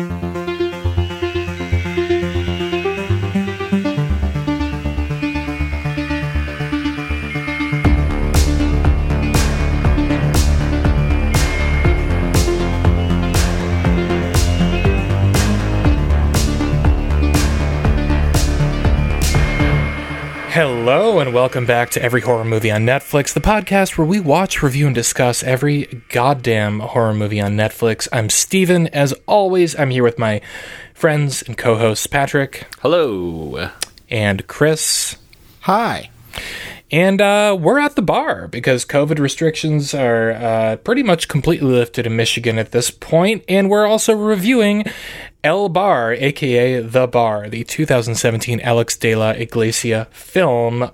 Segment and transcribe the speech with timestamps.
[0.00, 0.29] Hello,
[21.30, 24.86] and welcome back to Every Horror Movie on Netflix, the podcast where we watch, review,
[24.86, 28.08] and discuss every goddamn horror movie on Netflix.
[28.12, 28.88] I'm Steven.
[28.88, 30.40] As always, I'm here with my
[30.92, 33.70] friends and co hosts Patrick Hello.
[34.10, 35.18] and Chris.
[35.60, 36.10] Hi.
[36.90, 42.06] And uh, we're at the bar because COVID restrictions are uh, pretty much completely lifted
[42.08, 44.82] in Michigan at this point, and we're also reviewing
[45.44, 50.90] El Bar, aka The Bar, the 2017 Alex de la Iglesia film.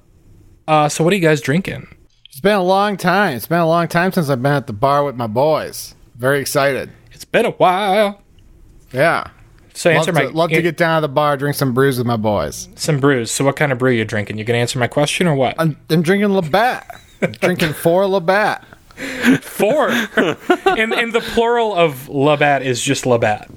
[0.68, 1.86] Uh, so, what are you guys drinking?
[2.26, 3.36] It's been a long time.
[3.36, 5.94] It's been a long time since I've been at the bar with my boys.
[6.16, 6.90] Very excited.
[7.12, 8.20] It's been a while.
[8.92, 9.30] Yeah.
[9.74, 11.98] So, Love, answer to, my love to get down to the bar, drink some brews
[11.98, 12.68] with my boys.
[12.76, 13.30] some brews.
[13.30, 14.38] So, what kind of brew you drinking?
[14.38, 15.54] You gonna answer my question or what?
[15.58, 17.01] I'm, I'm drinking Labatt.
[17.40, 18.64] drinking four Labatt.
[19.42, 19.88] Four.
[20.16, 23.48] and, and the plural of Labatt is just Labatt.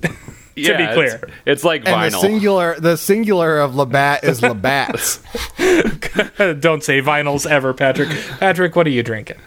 [0.67, 1.15] Yeah, be clear.
[1.15, 2.11] it's, it's like And vinyl.
[2.11, 5.17] the singular the singular of Labatt is Labatt's.
[6.59, 8.09] Don't say vinyls ever, Patrick.
[8.39, 9.38] Patrick, what are you drinking?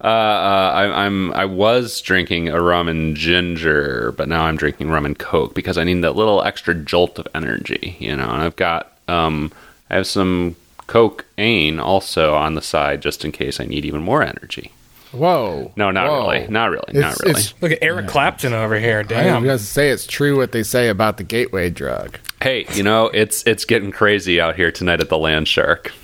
[0.00, 4.90] uh, uh, I, I'm I was drinking a rum and ginger, but now I'm drinking
[4.90, 8.28] rum and coke because I need that little extra jolt of energy, you know.
[8.30, 9.52] And I've got um,
[9.90, 10.56] I have some
[10.88, 14.72] cocaine also on the side just in case I need even more energy.
[15.12, 15.72] Whoa.
[15.76, 16.30] No, not Whoa.
[16.32, 17.30] really, not really, not really.
[17.30, 19.00] it's- Look at Eric Clapton over here.
[19.00, 19.44] I Damn.
[19.44, 22.18] was to say it's true what they say about the gateway drug.
[22.40, 25.92] Hey, you know it's it's getting crazy out here tonight at the Land Shark.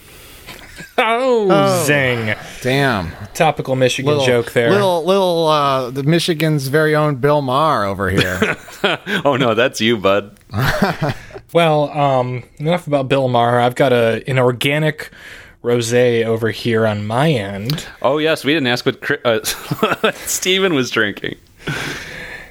[1.01, 2.35] Oh, zing.
[2.61, 3.11] Damn.
[3.35, 4.71] Topical Michigan Little joke there.
[4.71, 8.57] Little little uh the Michigan's very own Bill Maher over here.
[9.25, 10.39] Oh no, that's you, bud.
[11.55, 13.59] Well, um, enough about Bill Maher.
[13.59, 15.11] I've got a an organic
[15.63, 17.87] rosé over here on my end.
[18.03, 21.37] Oh yes, we didn't ask what uh, Steven was drinking.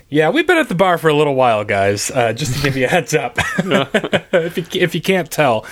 [0.10, 2.10] Yeah, we've been at the bar for a little while, guys.
[2.12, 5.66] Uh, just to give you a heads up, if you if you can't tell.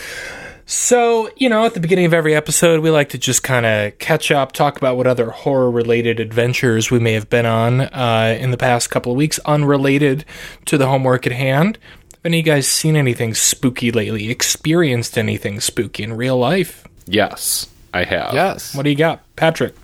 [0.68, 4.00] So, you know, at the beginning of every episode, we like to just kind of
[4.00, 8.36] catch up, talk about what other horror related adventures we may have been on uh,
[8.40, 10.26] in the past couple of weeks, unrelated
[10.66, 11.78] to the homework at hand.
[12.14, 14.32] Have any of you guys seen anything spooky lately?
[14.32, 16.88] Experienced anything spooky in real life?
[17.08, 18.34] Yes, I have.
[18.34, 18.76] yes.
[18.76, 19.76] What do you got, Patrick?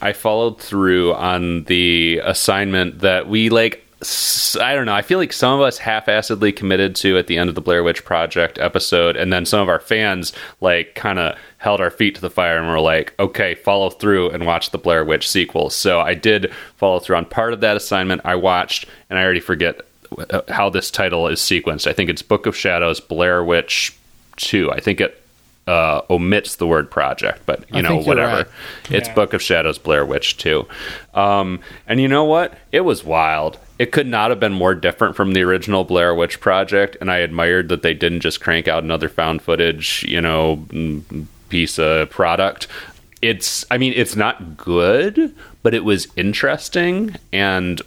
[0.00, 3.82] I followed through on the assignment that we like.
[4.60, 4.94] I don't know.
[4.94, 7.82] I feel like some of us half-assedly committed to at the end of the Blair
[7.82, 12.14] Witch Project episode, and then some of our fans like kind of held our feet
[12.16, 15.70] to the fire and were like, "Okay, follow through and watch the Blair Witch sequel."
[15.70, 18.20] So I did follow through on part of that assignment.
[18.24, 19.80] I watched, and I already forget
[20.30, 21.86] uh, how this title is sequenced.
[21.86, 23.96] I think it's Book of Shadows, Blair Witch
[24.36, 24.70] Two.
[24.70, 25.22] I think it
[25.66, 28.36] uh, omits the word project, but you I know whatever.
[28.36, 28.46] right.
[28.90, 29.14] It's Yeah.
[29.14, 30.66] Book of Shadows, Blair Witch 2.
[31.14, 32.56] Um, and you know what?
[32.70, 33.58] It was wild.
[33.78, 37.18] It could not have been more different from the original Blair Witch Project, and I
[37.18, 42.10] admired that they didn't just crank out another found footage, you know, mm, piece of
[42.10, 42.68] product.
[43.20, 47.82] It's, I mean, it's not good, but it was interesting and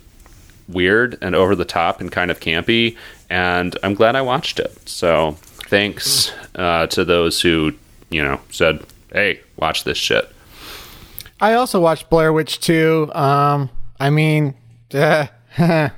[0.68, 2.98] weird and over the top and kind of campy,
[3.30, 4.88] and I'm glad I watched it.
[4.88, 5.38] So
[5.70, 7.74] thanks uh, to those who,
[8.10, 10.30] you know, said, hey, watch this shit.
[11.40, 13.12] I also watched Blair Witch 2.
[13.14, 13.70] Um,
[14.00, 14.56] I mean,
[14.94, 15.28] uh,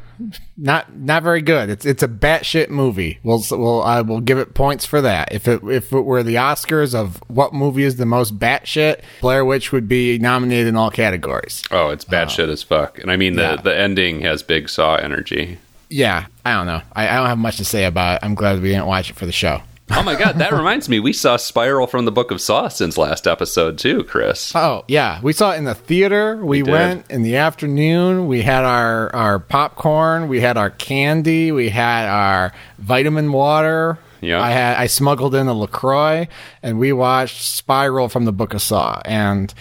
[0.57, 1.69] not not very good.
[1.69, 3.19] It's it's a batshit movie.
[3.23, 5.31] We'll we'll I will give it points for that.
[5.31, 9.43] If it if it were the Oscars of what movie is the most batshit, Blair
[9.43, 11.63] Witch would be nominated in all categories.
[11.71, 12.99] Oh, it's bad shit as fuck.
[12.99, 13.55] And I mean, the, Yeah.
[13.55, 15.57] the ending has big Saw energy.
[15.91, 16.81] Yeah, I don't know.
[16.93, 18.25] I, I don't have much to say about it.
[18.25, 19.61] I'm glad we didn't watch it for the show.
[19.93, 22.97] Oh my god, that reminds me, we saw Spiral from the Book of Saw since
[22.97, 24.55] last episode too, Chris.
[24.55, 26.37] Oh yeah, we saw it in the theater.
[26.37, 26.71] We, did.
[26.71, 28.27] went in the afternoon.
[28.27, 30.29] We had our our popcorn.
[30.29, 31.51] We had our candy.
[31.51, 33.99] We had our vitamin water.
[34.21, 34.41] Yeah.
[34.41, 36.29] I had I smuggled in a Lacroix,
[36.63, 39.01] and we watched Spiral from the Book of Saw.
[39.03, 39.53] And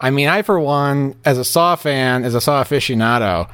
[0.00, 3.50] I mean, I for one, as a Saw fan, as a Saw aficionado,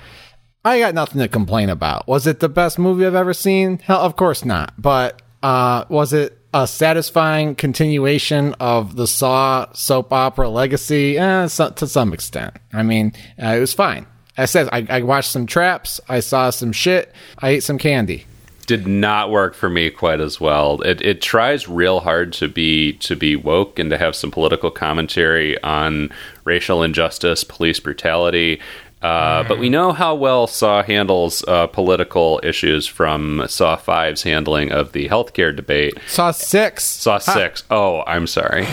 [0.64, 2.06] I got nothing to complain about.
[2.06, 3.78] Was it the best movie I've ever seen?
[3.78, 4.74] Hell, of course not.
[4.76, 11.16] But uh, was it a satisfying continuation of the Saw soap opera legacy?
[11.16, 12.54] Eh, so, to some extent.
[12.72, 14.06] I mean, uh, it was fine.
[14.36, 16.00] I said I, I watched some traps.
[16.08, 17.12] I saw some shit.
[17.38, 18.26] I ate some candy.
[18.66, 20.80] Did not work for me quite as well.
[20.82, 24.70] It it tries real hard to be to be woke and to have some political
[24.70, 26.10] commentary on
[26.44, 28.60] racial injustice, police brutality.
[29.02, 34.70] Uh, But we know how well Saw handles uh, political issues from Saw 5's handling
[34.72, 35.94] of the healthcare debate.
[36.06, 36.84] Saw six.
[36.84, 37.64] Saw 6.
[37.70, 38.66] Oh, I'm sorry.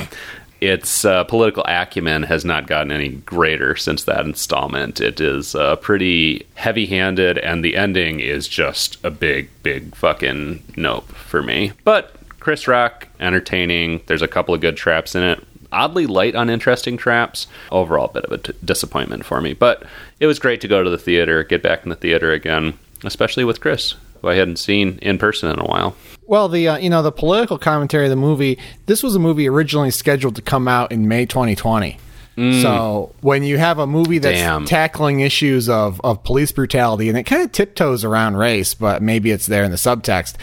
[0.60, 5.00] Its uh, political acumen has not gotten any greater since that installment.
[5.00, 10.64] It is uh, pretty heavy handed, and the ending is just a big, big fucking
[10.76, 11.74] nope for me.
[11.84, 14.02] But Chris Rock, entertaining.
[14.08, 17.48] There's a couple of good traps in it oddly light on interesting traps.
[17.72, 19.84] Overall, a bit of a t- disappointment for me, but
[20.20, 23.44] it was great to go to the theater, get back in the theater again, especially
[23.44, 25.96] with Chris, who I hadn't seen in person in a while.
[26.26, 28.60] Well, the uh, you know the political commentary of the movie.
[28.86, 32.00] This was a movie originally scheduled to come out in May 2020.
[32.38, 34.66] So when you have a movie that's Damn.
[34.66, 39.32] tackling issues of, of police brutality and it kind of tiptoes around race, but maybe
[39.32, 40.36] it's there in the subtext,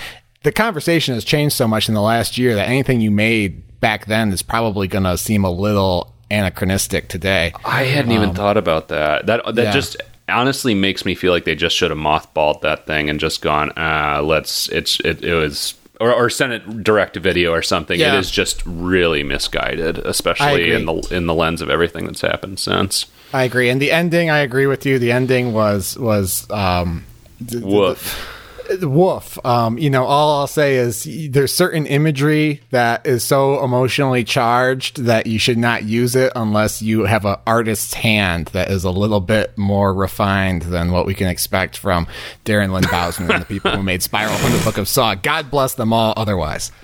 [0.43, 4.07] the conversation has changed so much in the last year that anything you made back
[4.07, 7.53] then is probably going to seem a little anachronistic today.
[7.67, 9.27] I hadn't even thought about that.
[9.27, 9.73] That that yeah.
[9.73, 13.43] just honestly makes me feel like they just should have mothballed that thing and just
[13.43, 14.71] gone, ah, let's.
[14.71, 15.75] It's it, it was.
[16.01, 18.01] Or, or send it direct to video or something.
[18.01, 18.15] Yeah.
[18.15, 22.59] It is just really misguided, especially in the in the lens of everything that's happened
[22.59, 23.05] since.
[23.35, 24.99] I agree, and the ending, I agree with you.
[24.99, 27.05] The ending was was um,
[27.53, 28.34] Woof.
[28.83, 29.39] Woof.
[29.45, 35.05] Um, you know, all I'll say is there's certain imagery that is so emotionally charged
[35.05, 38.91] that you should not use it unless you have an artist's hand that is a
[38.91, 42.07] little bit more refined than what we can expect from
[42.45, 45.15] Darren Lynn Bousman and the people who made Spiral from the Book of Saw.
[45.15, 46.15] God bless them all.
[46.17, 46.73] Otherwise,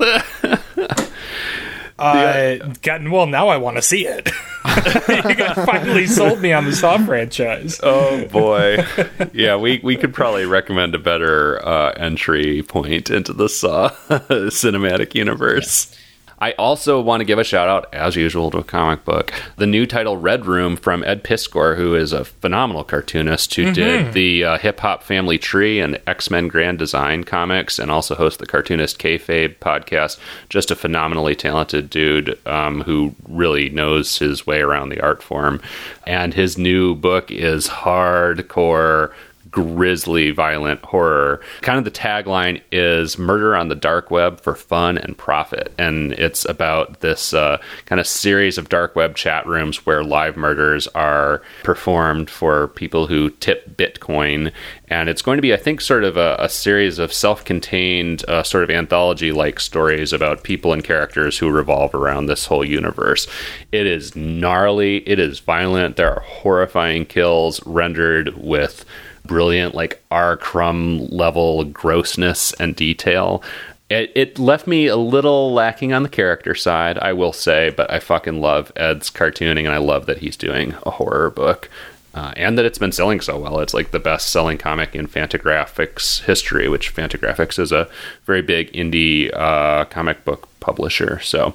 [2.01, 3.27] Uh, gotten well.
[3.27, 4.27] Now I want to see it.
[4.67, 7.81] you guys finally sold me on the Saw franchise.
[7.83, 8.85] Oh boy,
[9.33, 9.57] yeah.
[9.57, 15.95] We we could probably recommend a better uh, entry point into the Saw cinematic universe.
[16.43, 19.31] I also want to give a shout out, as usual, to a comic book.
[19.57, 24.15] The new title, Red Room, from Ed Piskor, who is a phenomenal cartoonist who did
[24.15, 28.39] the uh, Hip Hop Family Tree and X Men Grand Design comics, and also hosts
[28.39, 30.19] the Cartoonist Kayfabe podcast.
[30.49, 35.61] Just a phenomenally talented dude um, who really knows his way around the art form.
[36.07, 39.13] And his new book is hardcore
[39.51, 41.41] grisly, violent horror.
[41.63, 45.73] Kind of the tagline is murder on the dark web for fun and profit.
[45.79, 50.37] And it's about this uh, kind of series of dark web chat rooms where live
[50.37, 54.53] murders are performed for people who tip Bitcoin.
[54.89, 58.25] And it's going to be, I think, sort of a, a series of self contained,
[58.29, 62.65] uh, sort of anthology like stories about people and characters who revolve around this whole
[62.65, 63.27] universe.
[63.73, 68.85] It is gnarly, it is violent, there are horrifying kills rendered with
[69.31, 73.45] brilliant like R crumb level grossness and detail.
[73.89, 77.89] It, it left me a little lacking on the character side, I will say, but
[77.93, 81.71] I fucking love Ed's cartooning and I love that he's doing a horror book.
[82.13, 83.61] Uh, and that it's been selling so well.
[83.61, 87.89] It's like the best selling comic in Fantagraphics history, which Fantagraphics is a
[88.25, 91.21] very big indie uh, comic book publisher.
[91.21, 91.55] So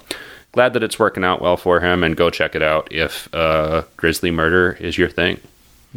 [0.52, 3.82] glad that it's working out well for him and go check it out if uh,
[3.98, 5.40] Grisly Murder is your thing.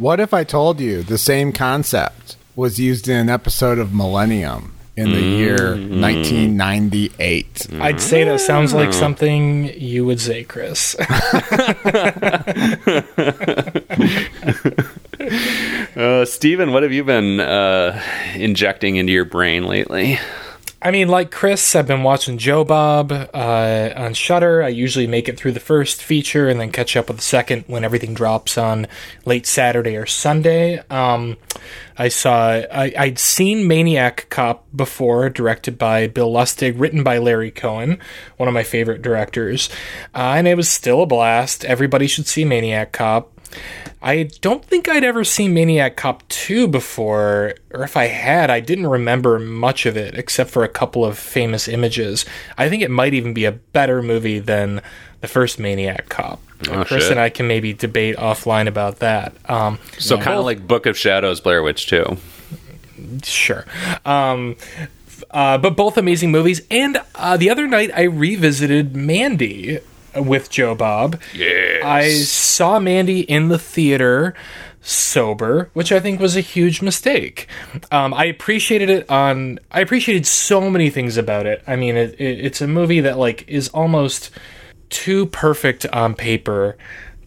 [0.00, 4.72] What if I told you the same concept was used in an episode of Millennium
[4.96, 7.66] in the year 1998?
[7.80, 10.96] I'd say that sounds like something you would say, Chris.
[15.96, 18.00] Uh, Steven, what have you been uh,
[18.34, 20.18] injecting into your brain lately?
[20.82, 24.62] I mean, like Chris, I've been watching Joe Bob uh, on Shudder.
[24.62, 27.64] I usually make it through the first feature and then catch up with the second
[27.66, 28.86] when everything drops on
[29.26, 30.82] late Saturday or Sunday.
[30.88, 31.36] Um,
[31.98, 37.50] I saw I, I'd seen Maniac Cop before, directed by Bill Lustig, written by Larry
[37.50, 37.98] Cohen,
[38.38, 39.68] one of my favorite directors,
[40.14, 41.62] uh, and it was still a blast.
[41.66, 43.30] Everybody should see Maniac Cop.
[44.02, 48.60] I don't think I'd ever seen Maniac Cop 2 before, or if I had, I
[48.60, 52.24] didn't remember much of it except for a couple of famous images.
[52.56, 54.80] I think it might even be a better movie than
[55.20, 56.40] the first Maniac Cop.
[56.70, 57.10] Oh, Chris shit.
[57.12, 59.34] and I can maybe debate offline about that.
[59.50, 62.16] Um, So kind of like Book of Shadows, Blair Witch 2.
[63.22, 63.66] sure.
[64.04, 64.56] Um,
[65.30, 66.62] uh, but both amazing movies.
[66.70, 69.78] And uh, the other night, I revisited Mandy
[70.14, 71.20] with Joe Bob.
[71.34, 71.84] Yes.
[71.84, 74.34] I saw Mandy in the theater
[74.80, 77.48] sober, which I think was a huge mistake.
[77.90, 79.58] Um, I appreciated it on.
[79.70, 81.62] I appreciated so many things about it.
[81.66, 84.30] I mean, it, it, it's a movie that like is almost
[84.88, 86.76] too perfect on paper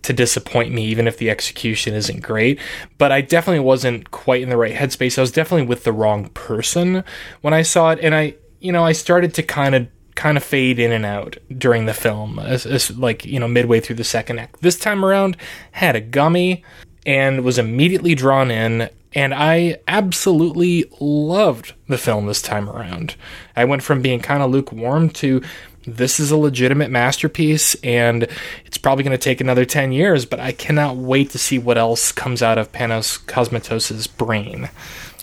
[0.01, 2.59] to disappoint me, even if the execution isn't great.
[2.97, 5.17] But I definitely wasn't quite in the right headspace.
[5.17, 7.03] I was definitely with the wrong person
[7.41, 10.43] when I saw it, and I, you know, I started to kind of kind of
[10.43, 14.03] fade in and out during the film, as, as like you know midway through the
[14.03, 14.61] second act.
[14.61, 15.37] This time around,
[15.71, 16.63] had a gummy.
[17.05, 18.89] and was immediately drawn in.
[19.15, 23.15] And I absolutely loved the film this time around.
[23.55, 25.41] I went from being kind of lukewarm to
[25.85, 28.27] this is a legitimate masterpiece, and
[28.65, 31.77] it's probably going to take another 10 years, but I cannot wait to see what
[31.77, 34.69] else comes out of Panos Cosmatos' brain.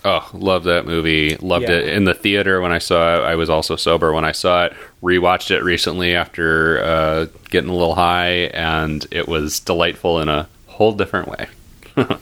[0.03, 1.35] Oh, love that movie.
[1.37, 1.75] Loved Yeah.
[1.75, 3.23] it in the theater when I saw it.
[3.23, 4.73] I was also sober when I saw it.
[5.03, 10.47] Rewatched it recently after uh, getting a little high, and it was delightful in a
[10.67, 11.47] whole different way.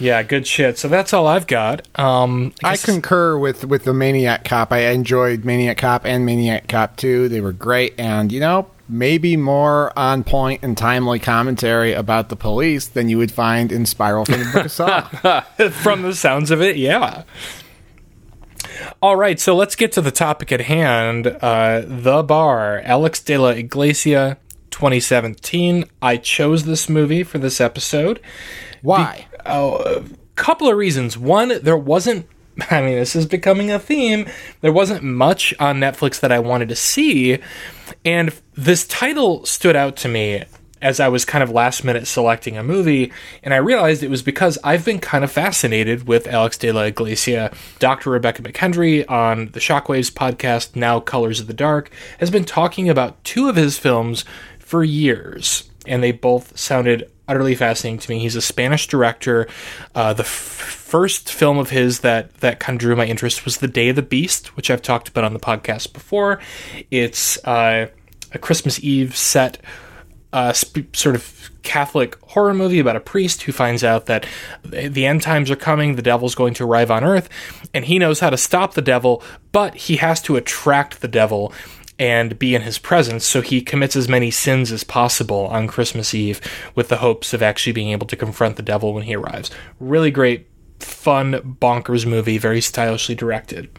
[0.00, 0.78] Yeah, good shit.
[0.78, 1.86] So that's all I've got.
[1.98, 4.72] Um, I guess- concur with with the Maniac Cop.
[4.72, 7.28] I enjoyed Maniac Cop and Maniac Cop 2.
[7.28, 12.36] They were great and you know, maybe more on point and timely commentary about the
[12.36, 15.00] police than you would find in Spiral from the Book of Saw.
[15.70, 17.24] from the sounds of it, yeah.
[19.00, 21.26] All right, so let's get to the topic at hand.
[21.26, 24.38] Uh, the Bar, Alex de la Iglesia,
[24.70, 25.84] 2017.
[26.02, 28.20] I chose this movie for this episode.
[28.82, 29.26] Why?
[29.46, 30.02] Oh, a
[30.34, 31.16] couple of reasons.
[31.16, 32.26] One, there wasn't.
[32.70, 34.28] I mean, this is becoming a theme.
[34.60, 37.38] There wasn't much on Netflix that I wanted to see,
[38.04, 40.44] and this title stood out to me
[40.84, 43.10] as I was kind of last minute selecting a movie,
[43.42, 46.82] and I realized it was because I've been kind of fascinated with Alex de la
[46.82, 47.50] Iglesia.
[47.78, 48.10] Dr.
[48.10, 53.22] Rebekah McKendry on the Shockwaves podcast, now Colors of the Dark, has been talking about
[53.24, 54.26] two of his films
[54.58, 58.18] for years, and they both sounded utterly fascinating to me.
[58.18, 59.46] He's a Spanish director.
[59.94, 63.58] Uh, the f- first film of his that that kind of drew my interest was
[63.58, 66.40] The Day of the Beast, which I've talked about on the podcast before.
[66.90, 67.88] It's uh,
[68.32, 69.58] a Christmas Eve set.
[70.32, 74.26] Uh, sp- sort of Catholic horror movie about a priest who finds out that
[74.64, 77.28] the end times are coming, the devil's going to arrive on Earth,
[77.72, 81.52] and he knows how to stop the devil, but he has to attract the devil
[81.98, 86.14] and be in his presence, so he commits as many sins as possible on Christmas
[86.14, 86.40] Eve
[86.74, 89.50] with the hopes of actually being able to confront the devil when he arrives.
[89.78, 90.48] Really great,
[90.80, 93.70] fun, bonkers movie, very stylishly directed.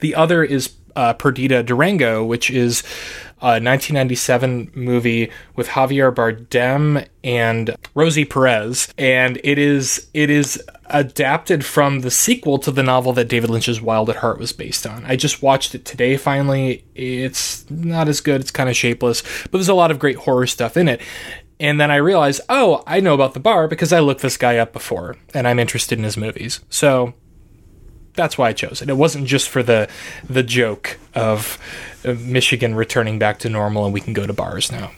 [0.00, 2.82] The other is uh, Perdita Durango, which is
[3.42, 11.64] a 1997 movie with Javier Bardem and Rosie Perez, and it is it is adapted
[11.64, 15.04] from the sequel to the novel that David Lynch's Wild at Heart was based on.
[15.04, 16.16] I just watched it today.
[16.16, 18.40] Finally, it's not as good.
[18.40, 21.00] It's kind of shapeless, but there's a lot of great horror stuff in it.
[21.60, 24.56] And then I realized, oh, I know about the bar because I looked this guy
[24.56, 26.60] up before, and I'm interested in his movies.
[26.70, 27.12] So
[28.20, 28.90] that's why I chose it.
[28.90, 29.88] It wasn't just for the
[30.28, 31.58] the joke of
[32.04, 34.90] uh, Michigan returning back to normal and we can go to bars now.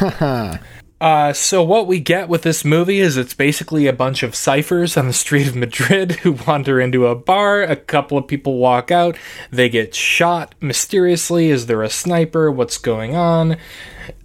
[1.00, 4.96] Uh, so what we get with this movie is it's basically a bunch of ciphers
[4.96, 7.62] on the street of Madrid who wander into a bar.
[7.62, 9.16] A couple of people walk out.
[9.50, 11.50] They get shot mysteriously.
[11.50, 12.50] Is there a sniper?
[12.50, 13.58] What's going on?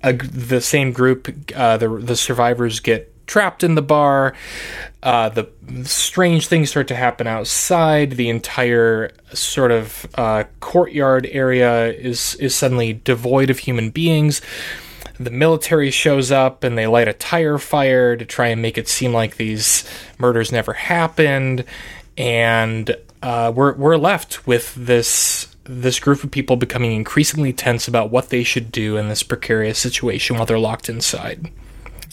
[0.01, 4.34] A, the same group, uh, the the survivors get trapped in the bar.
[5.01, 5.50] Uh, the
[5.84, 8.12] strange things start to happen outside.
[8.12, 14.42] The entire sort of uh, courtyard area is is suddenly devoid of human beings
[15.20, 18.88] the military shows up and they light a tire fire to try and make it
[18.88, 19.88] seem like these
[20.18, 21.63] murders never happened
[22.18, 28.10] and uh, we're, we're left with this this group of people becoming increasingly tense about
[28.10, 31.50] what they should do in this precarious situation while they're locked inside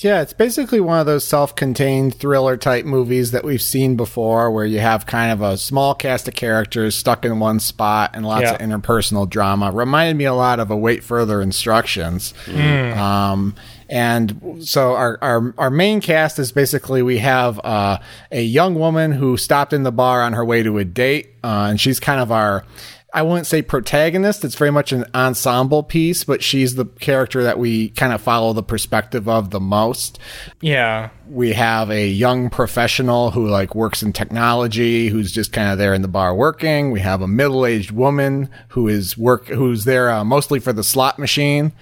[0.02, 4.64] Yeah, it's basically one of those self-contained thriller type movies that we've seen before where
[4.64, 8.44] you have kind of a small cast of characters stuck in one spot and lots
[8.44, 8.54] Yeah.
[8.54, 9.70] of interpersonal drama.
[9.70, 12.32] Reminded me a lot of Await Further Instructions.
[12.48, 13.54] Um,
[13.90, 17.98] and so our, our, our main cast is basically we have uh,
[18.30, 21.66] a young woman who stopped in the bar on her way to a date, uh,
[21.70, 22.64] and she's kind of our
[23.12, 24.44] I wouldn't say protagonist.
[24.44, 28.52] It's very much an ensemble piece, but she's the character that we kind of follow
[28.52, 30.18] the perspective of the most.
[30.60, 35.78] yeah We have a young professional who like works in technology, who's just kind of
[35.78, 36.90] there in the bar working.
[36.90, 41.18] We have a middle-aged woman who is work, who's there uh, mostly for the slot
[41.18, 41.72] machine.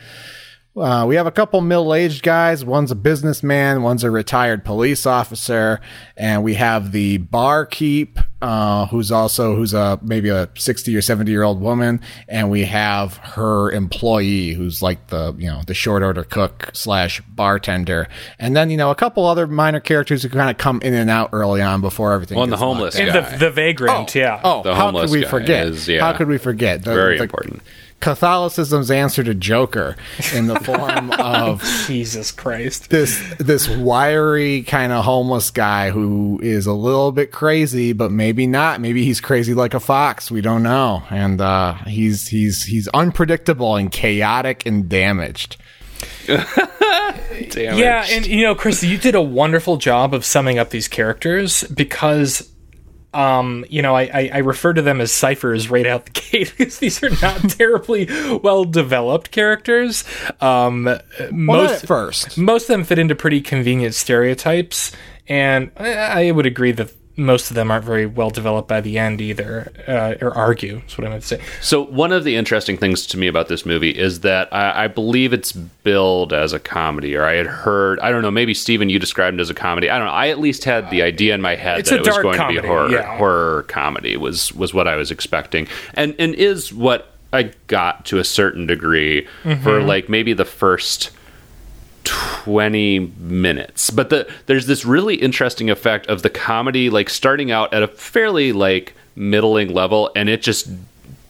[0.81, 2.65] Uh, we have a couple middle-aged guys.
[2.65, 3.83] One's a businessman.
[3.83, 5.81] One's a retired police officer,
[6.17, 11.61] and we have the barkeep, uh, who's also who's a maybe a sixty or seventy-year-old
[11.61, 16.71] woman, and we have her employee, who's like the you know the short order cook
[16.73, 18.09] slash bartender,
[18.39, 21.11] and then you know a couple other minor characters who kind of come in and
[21.11, 22.37] out early on before everything.
[22.37, 23.09] Well, gets the homeless down.
[23.09, 25.67] and the, the vagrant yeah Oh, The how homeless could we guy forget?
[25.67, 26.01] is- yeah.
[26.01, 26.85] How could we forget?
[26.85, 27.63] The, Very the important.
[28.01, 29.97] Catholicism's answer to Joker
[30.35, 36.67] in the form of jesus christ this this wiry kind of homeless guy who is
[36.67, 38.81] a little bit crazy, but maybe not.
[38.81, 40.31] Maybe he's crazy like a fox.
[40.31, 41.03] We don't know.
[41.11, 45.57] And uh, he's he's he's unpredictable and chaotic and damaged.
[46.27, 47.55] damaged.
[47.55, 51.65] Yeah, and you know, Chris, you did a wonderful job of summing up these characters
[51.65, 52.49] because
[53.19, 56.55] um, you know, I, I, I, refer to them as ciphers right out the gate
[56.57, 58.07] because these are not terribly
[58.45, 60.05] well developed characters.
[60.41, 64.93] Um, well, most first, most of them fit into pretty convenient stereotypes,
[65.27, 68.97] and I, I would agree that most of them aren't very well developed by the
[68.97, 70.77] end either, uh, or argue.
[70.77, 71.43] That's what I meant to say.
[71.61, 74.89] So one of the interesting things to me about this movie is that I, I,
[74.89, 77.99] believe it's billed as a comedy, or I had heard.
[78.01, 78.31] I don't know.
[78.31, 79.91] Maybe Steven, you described it as a comedy.
[79.91, 80.13] I don't know.
[80.13, 82.57] I at least had the idea in my head it's that it was going comedy,
[82.57, 82.91] to be a horror.
[82.91, 83.19] Yeah.
[83.19, 88.19] Horror comedy was was what I was expecting, and and is what I got to
[88.19, 89.63] a certain degree mm-hmm.
[89.63, 91.11] for like maybe the first
[92.09, 93.91] 20 minutes.
[93.91, 97.89] But the there's this really interesting effect of the comedy like starting out at a
[97.89, 100.71] fairly like middling level and it just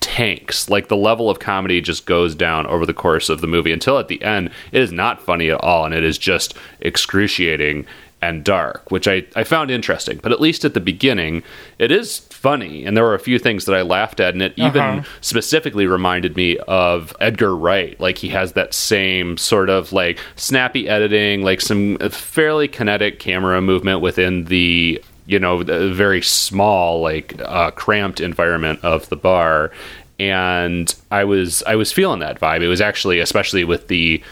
[0.00, 0.70] tanks.
[0.70, 3.99] Like the level of comedy just goes down over the course of the movie until
[3.99, 7.87] at the end it is not funny at all and it is just excruciating
[8.20, 10.18] and dark, which I, I found interesting.
[10.23, 11.42] But at least at the beginning,
[11.78, 12.85] it is funny.
[12.85, 14.33] And there were a few things that I laughed at.
[14.33, 15.09] And it even uh-huh.
[15.21, 17.99] specifically reminded me of Edgar Wright.
[18.00, 23.61] Like he has that same sort of like snappy editing, like some fairly kinetic camera
[23.61, 29.71] movement within the you know the very small like uh, cramped environment of the bar
[30.18, 34.23] and i was i was feeling that vibe it was actually especially with the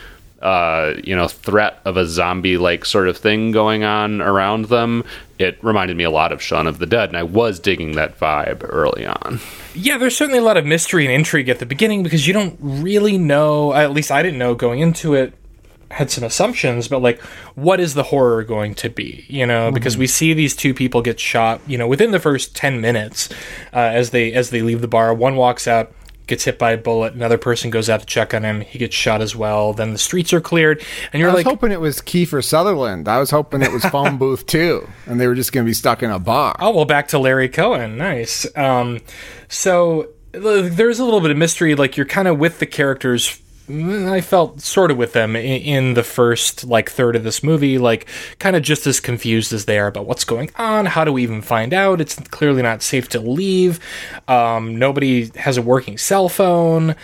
[0.42, 5.02] uh, you know threat of a zombie like sort of thing going on around them
[5.38, 8.18] it reminded me a lot of Shaun of the Dead and I was digging that
[8.18, 9.40] vibe early on.
[9.74, 12.56] Yeah there's certainly a lot of mystery and intrigue at the beginning because you don't
[12.60, 15.34] really know at least I didn't know going into it
[15.90, 17.20] had some assumptions but like
[17.54, 19.66] what is the horror going to be you know?
[19.66, 19.74] Mm-hmm.
[19.74, 23.28] because we see these two people get shot you know within the first 10 minutes
[23.72, 25.14] uh, as they as they leave the bar.
[25.14, 25.92] One walks out
[26.26, 27.14] gets hit by a bullet.
[27.14, 28.60] Another person goes out to check on him.
[28.60, 29.72] He gets shot as well.
[29.72, 33.08] Then the streets are cleared, and you're I was like, hoping it was Kiefer Sutherland.
[33.08, 35.74] I was hoping it was Phone Booth too, and they were just going to be
[35.74, 36.56] stuck in a bar.
[36.58, 37.96] Oh well, back to Larry Cohen.
[37.96, 38.46] Nice.
[38.56, 39.00] Um,
[39.48, 41.74] so there's a little bit of mystery.
[41.74, 46.04] Like you're kind of with the characters I felt sort of with them in, the
[46.04, 48.06] first like third of this movie, like
[48.38, 50.86] kind of just as confused as they are about what's going on.
[50.86, 52.00] How do we even find out?
[52.00, 53.80] It's clearly not safe to leave.
[54.28, 56.94] Um, nobody has a working cell phone.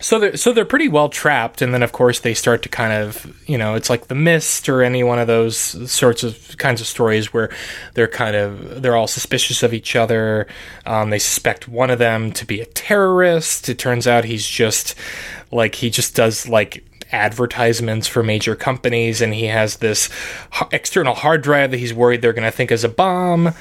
[0.00, 2.92] So they're so they're pretty well trapped, and then of course they start to kind
[2.92, 5.56] of you know it's like the mist or any one of those
[5.90, 7.50] sorts of kinds of stories where
[7.94, 10.46] they're kind of they're all suspicious of each other.
[10.86, 13.68] Um, they suspect one of them to be a terrorist.
[13.68, 14.94] It turns out he's just
[15.52, 16.82] like he just does like
[17.12, 20.08] advertisements for major companies, and he has this
[20.72, 23.52] external hard drive that he's worried they're going to think is a bomb.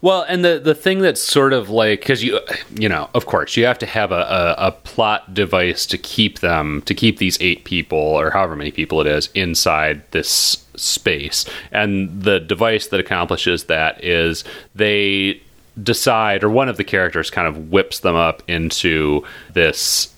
[0.00, 2.40] Well, and the the thing that's sort of like because you
[2.74, 4.14] you know of course you have to have a,
[4.58, 8.70] a, a, plot device to keep them to keep these eight people or however many
[8.70, 15.40] people it is inside this space, and the device that accomplishes that is they
[15.82, 20.14] decide or one of the characters kind of whips them up into this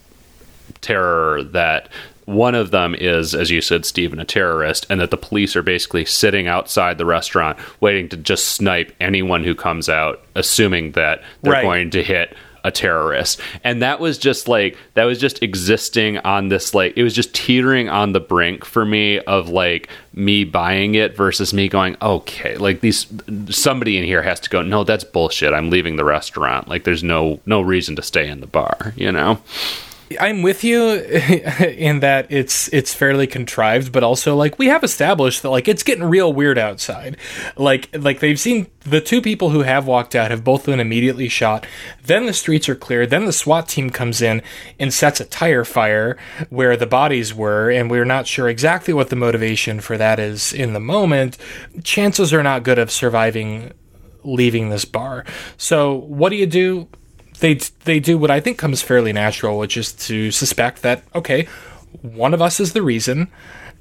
[0.81, 1.89] terror that
[2.27, 5.63] one of them is, as you said, Steven, a terrorist, and that the police are
[5.63, 11.23] basically sitting outside the restaurant waiting to just snipe anyone who comes out, assuming that
[11.43, 11.63] they're right.
[11.63, 12.37] going to hit
[12.67, 13.41] a terrorist.
[13.63, 17.33] And that was just like that was just existing on this like it was just
[17.33, 22.57] teetering on the brink for me of like me buying it versus me going, okay,
[22.57, 23.07] like these
[23.51, 25.55] somebody in here has to go, no, that's bullshit.
[25.55, 26.67] I'm leaving the restaurant.
[26.67, 29.39] Like there's no no reason to stay in the bar, you know?
[30.21, 35.43] I'm with you in that it's it's fairly contrived, but also like we have established
[35.43, 37.17] that like it's getting real weird outside.
[37.57, 41.29] Like like they've seen the two people who have walked out have both been immediately
[41.29, 41.67] shot.
[42.05, 43.07] Then the streets are clear.
[43.07, 44.43] Then the SWAT team comes in
[44.79, 46.17] and sets a tire fire
[46.51, 50.53] where the bodies were, and we're not sure exactly what the motivation for that is
[50.53, 51.37] in the moment.
[51.83, 53.73] Chances are not good of surviving
[54.23, 55.25] leaving this bar.
[55.57, 56.89] So what do you do?
[57.41, 61.49] They they do what I think comes fairly natural, which is to suspect that okay,
[62.03, 63.29] one of us is the reason.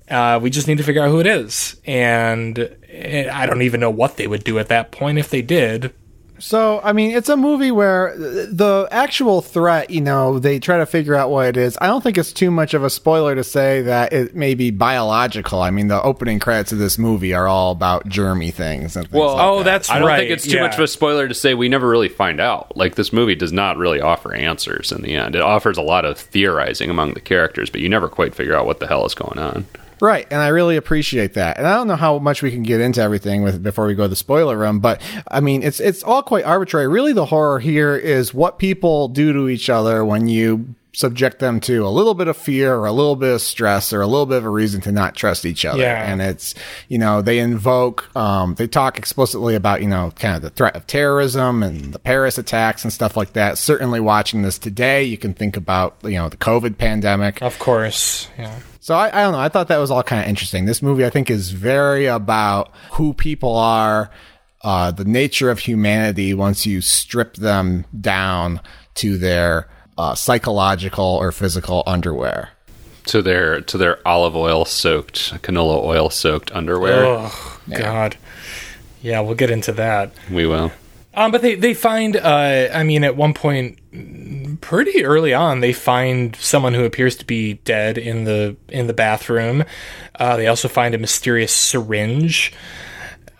[0.10, 3.80] Uh, we just need to figure out who it is, and eh, I don't even
[3.80, 5.94] know what they would do at that point if they did.
[6.40, 10.86] So, I mean, it's a movie where the actual threat, you know, they try to
[10.86, 11.78] figure out what it is.
[11.80, 14.72] I don't think it's too much of a spoiler to say that it may be
[14.72, 15.62] biological.
[15.62, 18.96] I mean, the opening credits of this movie are all about germy things.
[18.96, 19.64] And things well, like oh, that.
[19.64, 20.20] that's I don't right.
[20.20, 20.64] think it's too yeah.
[20.64, 22.76] much of a spoiler to say we never really find out.
[22.76, 25.36] Like, this movie does not really offer answers in the end.
[25.36, 28.66] It offers a lot of theorizing among the characters, but you never quite figure out
[28.66, 29.66] what the hell is going on.
[30.02, 31.58] Right, and I really appreciate that.
[31.58, 34.04] And I don't know how much we can get into everything with before we go
[34.04, 36.88] to the spoiler room, but I mean, it's it's all quite arbitrary.
[36.88, 41.60] Really, the horror here is what people do to each other when you subject them
[41.60, 44.26] to a little bit of fear or a little bit of stress or a little
[44.26, 45.82] bit of a reason to not trust each other.
[45.82, 46.10] Yeah.
[46.10, 46.56] And it's,
[46.88, 50.76] you know, they invoke, um, they talk explicitly about, you know, kind of the threat
[50.76, 53.58] of terrorism and the Paris attacks and stuff like that.
[53.58, 57.42] Certainly watching this today, you can think about, you know, the COVID pandemic.
[57.42, 58.30] Of course.
[58.38, 58.58] Yeah.
[58.80, 59.40] So I, I don't know.
[59.40, 60.66] I thought that was all kind of interesting.
[60.66, 64.12] This movie, I think, is very about who people are,
[64.62, 68.62] uh, the nature of humanity once you strip them down
[68.96, 72.50] to their uh, psychological or physical underwear.
[73.06, 77.06] to their to their olive oil soaked canola oil soaked underwear.
[77.06, 78.18] Oh God.
[79.02, 80.12] Yeah, we'll get into that.
[80.32, 80.72] We will.
[81.14, 82.18] Um, but they they find.
[82.18, 83.80] Uh, I mean, at one point,
[84.60, 88.94] pretty early on, they find someone who appears to be dead in the in the
[88.94, 89.64] bathroom.
[90.20, 92.52] Uh, they also find a mysterious syringe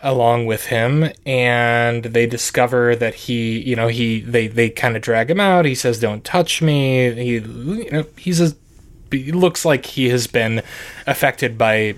[0.06, 5.02] along with him and they discover that he you know he they they kind of
[5.02, 8.54] drag him out he says don't touch me he you know he's a
[9.10, 10.62] he looks like he has been
[11.08, 11.96] affected by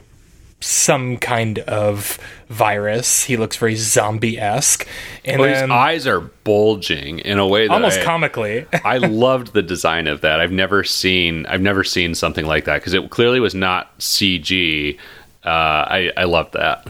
[0.60, 2.18] some kind of
[2.48, 4.88] virus he looks very zombie-esque
[5.26, 9.52] and Well, his eyes are bulging in a way that almost I, comically I loved
[9.52, 10.40] the design of that.
[10.40, 14.96] I've never seen I've never seen something like that because it clearly was not CG.
[15.44, 16.88] Uh, I I loved that.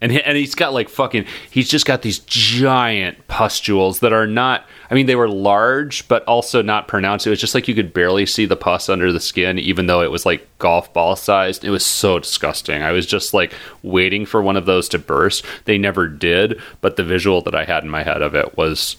[0.00, 4.64] And and he's got like fucking he's just got these giant pustules that are not
[4.90, 7.26] I mean they were large but also not pronounced.
[7.26, 10.02] It was just like you could barely see the pus under the skin even though
[10.02, 11.64] it was like golf ball sized.
[11.64, 12.82] It was so disgusting.
[12.82, 15.44] I was just like waiting for one of those to burst.
[15.64, 18.96] They never did, but the visual that I had in my head of it was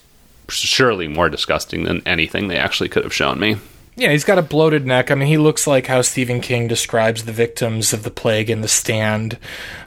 [0.50, 3.58] surely more disgusting than anything they actually could have shown me.
[4.00, 5.12] Yeah, he's got a bloated neck.
[5.12, 8.62] I mean, he looks like how Stephen King describes the victims of the plague in
[8.62, 9.38] The Stand,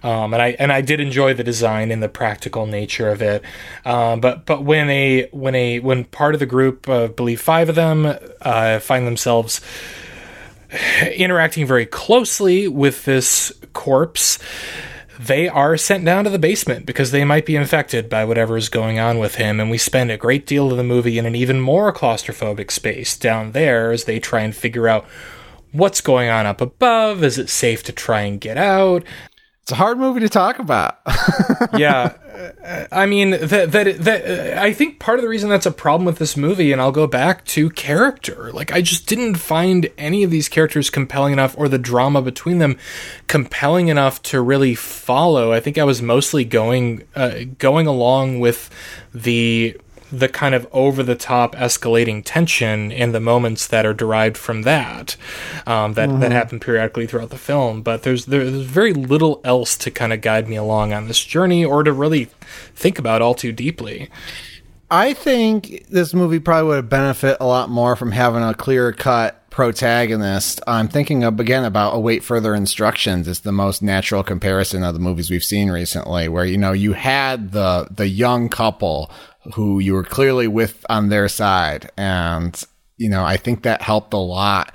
[0.03, 3.43] um, and I and I did enjoy the design and the practical nature of it.
[3.87, 7.41] Um, but but when a when a when part of the group, uh, I believe
[7.41, 9.63] five of them, uh, find themselves
[11.17, 14.39] interacting very closely with this corpse.
[15.27, 18.69] They are sent down to the basement because they might be infected by whatever is
[18.69, 21.37] going on with him, and we spend a great deal of the movie in an
[21.37, 25.07] even more claustrophobic space down there as they try and figure out
[25.71, 27.23] what's going on up above.
[27.23, 29.05] Is it safe to try and get out?
[29.73, 30.99] A hard movie to talk about.
[31.77, 32.13] yeah.
[32.93, 36.19] I mean that that that i think part of the reason that's a problem with
[36.19, 38.53] this movie and i'll go back to character.
[38.53, 42.59] Like i just didn't find any of these characters compelling enough or the drama between
[42.59, 42.79] them
[43.29, 45.53] compelling enough to really follow.
[45.53, 48.69] I think i was mostly going uh, going along with
[49.15, 49.79] the
[50.13, 54.63] the kind of over the top escalating tension and the moments that are derived from
[54.63, 55.17] that
[55.67, 57.83] um, that that happen periodically throughout the film.
[57.83, 61.65] But there's there's very little else to kind of guide me along on this journey
[61.65, 62.29] or to really
[62.75, 64.11] think about all too deeply.
[64.91, 68.93] I think this movie probably would have benefit a lot more from having a clear
[68.93, 70.61] cut protagonist.
[70.67, 73.27] I'm thinking of again about await further instructions.
[73.27, 76.93] It's the most natural comparison of the movies we've seen recently, where you know you
[76.93, 79.11] had the the young couple
[79.55, 82.61] who you were clearly with on their side, and
[82.97, 84.73] you know I think that helped a lot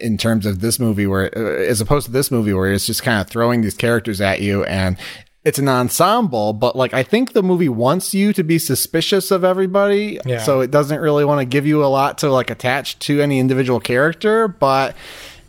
[0.00, 3.02] in terms of this movie, where uh, as opposed to this movie where it's just
[3.02, 4.96] kind of throwing these characters at you and
[5.44, 9.42] it's an ensemble, but like I think the movie wants you to be suspicious of
[9.42, 10.38] everybody, Yeah.
[10.38, 13.40] so it doesn't really want to give you a lot to like attach to any
[13.40, 14.94] individual character, but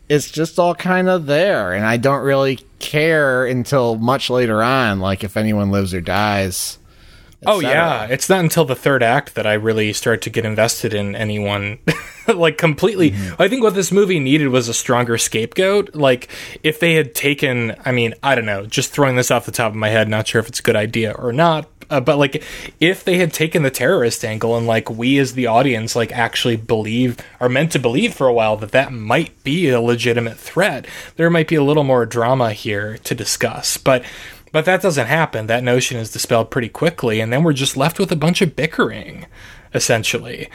[0.09, 4.99] it's just all kind of there, and I don't really care until much later on,
[4.99, 6.79] like if anyone lives or dies.
[7.45, 10.93] Oh yeah, it's not until the third act that I really start to get invested
[10.93, 11.79] in anyone
[12.27, 13.13] like completely.
[13.39, 15.95] I think what this movie needed was a stronger scapegoat.
[15.95, 16.29] Like
[16.63, 19.71] if they had taken, I mean, I don't know, just throwing this off the top
[19.71, 21.69] of my head, not sure if it's a good idea or not.
[21.89, 22.43] Uh, but like
[22.79, 26.55] if they had taken the terrorist angle and like we as the audience like actually
[26.55, 30.87] believe are meant to believe for a while that that might be a legitimate threat
[31.17, 34.03] there might be a little more drama here to discuss but
[34.53, 35.47] but that doesn't happen.
[35.47, 38.55] That notion is dispelled pretty quickly, and then we're just left with a bunch of
[38.55, 39.25] bickering,
[39.73, 40.49] essentially.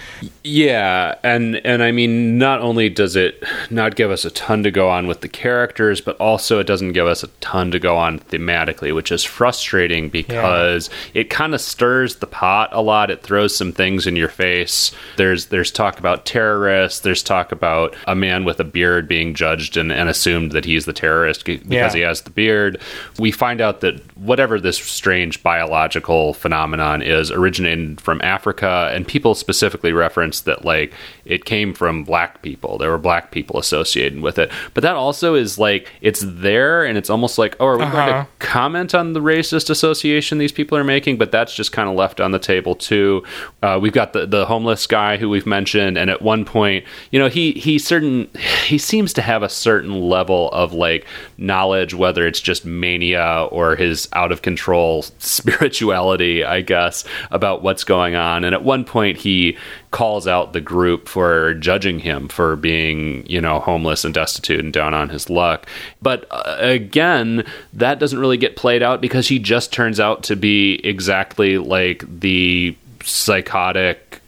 [0.44, 4.70] Yeah, and and I mean, not only does it not give us a ton to
[4.70, 7.96] go on with the characters, but also it doesn't give us a ton to go
[7.96, 13.10] on thematically, which is frustrating because it kind of stirs the pot a lot.
[13.10, 14.92] It throws some things in your face.
[15.16, 17.00] There's there's talk about terrorists.
[17.00, 20.84] There's talk about a man with a beard being judged and, and assumed that he's
[20.84, 21.92] the terrorist because Yeah.
[21.92, 22.80] he has the beard.
[23.18, 29.34] We find out that whatever this strange biological phenomenon is originated from Africa and people
[29.34, 30.92] specifically reference that like
[31.24, 32.78] it came from black people.
[32.78, 36.96] There were black people associated with it, but that also is like it's there, and
[36.96, 37.92] it's almost like, oh, are we uh-huh.
[37.92, 38.26] going to uh-huh.
[38.38, 41.18] comment on the racist association these people are making?
[41.18, 43.24] But that's just kind of left on the table too.
[43.62, 47.18] Uh, we've got the the homeless guy who we've mentioned, and at one point, you
[47.18, 48.28] know, he he certain
[48.64, 51.06] he seems to have a certain level of like
[51.38, 57.84] knowledge, whether it's just mania or his out of control spirituality, I guess, about what's
[57.84, 58.44] going on.
[58.44, 59.56] And at one point, he
[59.90, 64.72] calls out the group for judging him for being, you know, homeless and destitute and
[64.72, 65.66] down on his luck.
[66.02, 70.36] But uh, again, that doesn't really get played out because he just turns out to
[70.36, 74.20] be exactly like the psychotic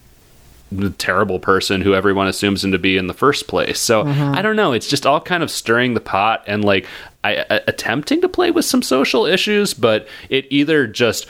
[0.98, 3.80] terrible person who everyone assumes him to be in the first place.
[3.80, 4.35] So mm-hmm.
[4.35, 4.72] I don't know.
[4.72, 6.87] It's just all kind of stirring the pot and like
[7.24, 11.26] I, attempting to play with some social issues, but it either just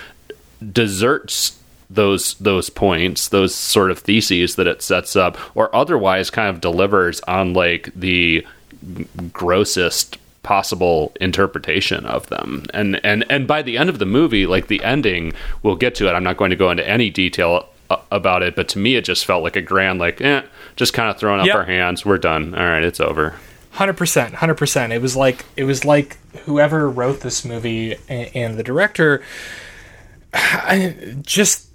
[0.73, 1.60] deserts
[1.91, 6.61] those those points, those sort of theses that it sets up, or otherwise kind of
[6.61, 8.47] delivers on like the
[9.33, 12.65] grossest possible interpretation of them.
[12.73, 16.09] And and and by the end of the movie, like the ending, we'll get to
[16.09, 16.13] it.
[16.13, 19.05] I'm not going to go into any detail uh, about it, but to me, it
[19.05, 20.43] just felt like a grand, like, eh,
[20.77, 21.57] just kind of throwing up yep.
[21.57, 22.07] our hands.
[22.07, 22.55] We're done.
[22.55, 23.35] All right, it's over.
[23.73, 24.93] Hundred percent, hundred percent.
[24.93, 29.23] It was like it was like whoever wrote this movie and, and the director,
[30.35, 31.70] I just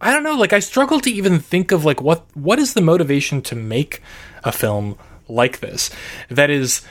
[0.00, 0.36] I don't know.
[0.36, 4.02] Like I struggle to even think of like what what is the motivation to make
[4.44, 5.90] a film like this
[6.30, 6.82] that is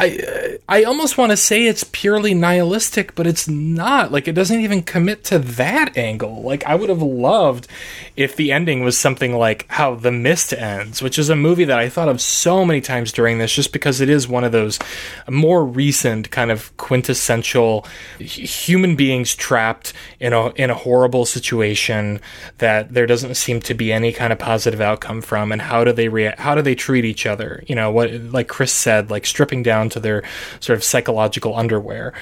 [0.00, 4.10] I I almost want to say it's purely nihilistic, but it's not.
[4.10, 6.40] Like it doesn't even commit to that angle.
[6.40, 7.68] Like I would have loved
[8.16, 11.78] if the ending was something like how The Mist ends, which is a movie that
[11.78, 14.78] I thought of so many times during this, just because it is one of those
[15.28, 17.86] more recent kind of quintessential
[18.18, 22.20] human beings trapped in a in a horrible situation
[22.56, 25.92] that there doesn't seem to be any kind of positive outcome from, and how do
[25.92, 26.40] they react?
[26.40, 27.62] How do they treat each other?
[27.66, 28.10] You know what?
[28.14, 30.22] Like Chris said, like stripping down to their
[30.60, 32.12] sort of psychological underwear.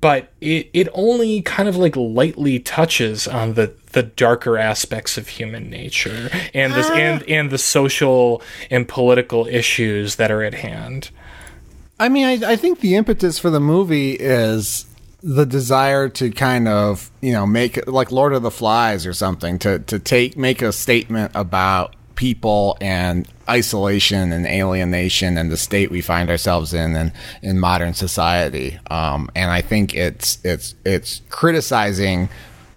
[0.00, 5.26] But it, it only kind of like lightly touches on the, the darker aspects of
[5.26, 6.94] human nature and this ah.
[6.94, 11.10] and and the social and political issues that are at hand.
[11.98, 14.86] I mean, I, I think the impetus for the movie is
[15.22, 19.58] the desire to kind of you know make like Lord of the Flies or something
[19.60, 25.90] to to take make a statement about people and isolation and alienation and the state
[25.90, 28.78] we find ourselves in in, in modern society.
[28.90, 32.28] Um, and I think it's it's it's criticizing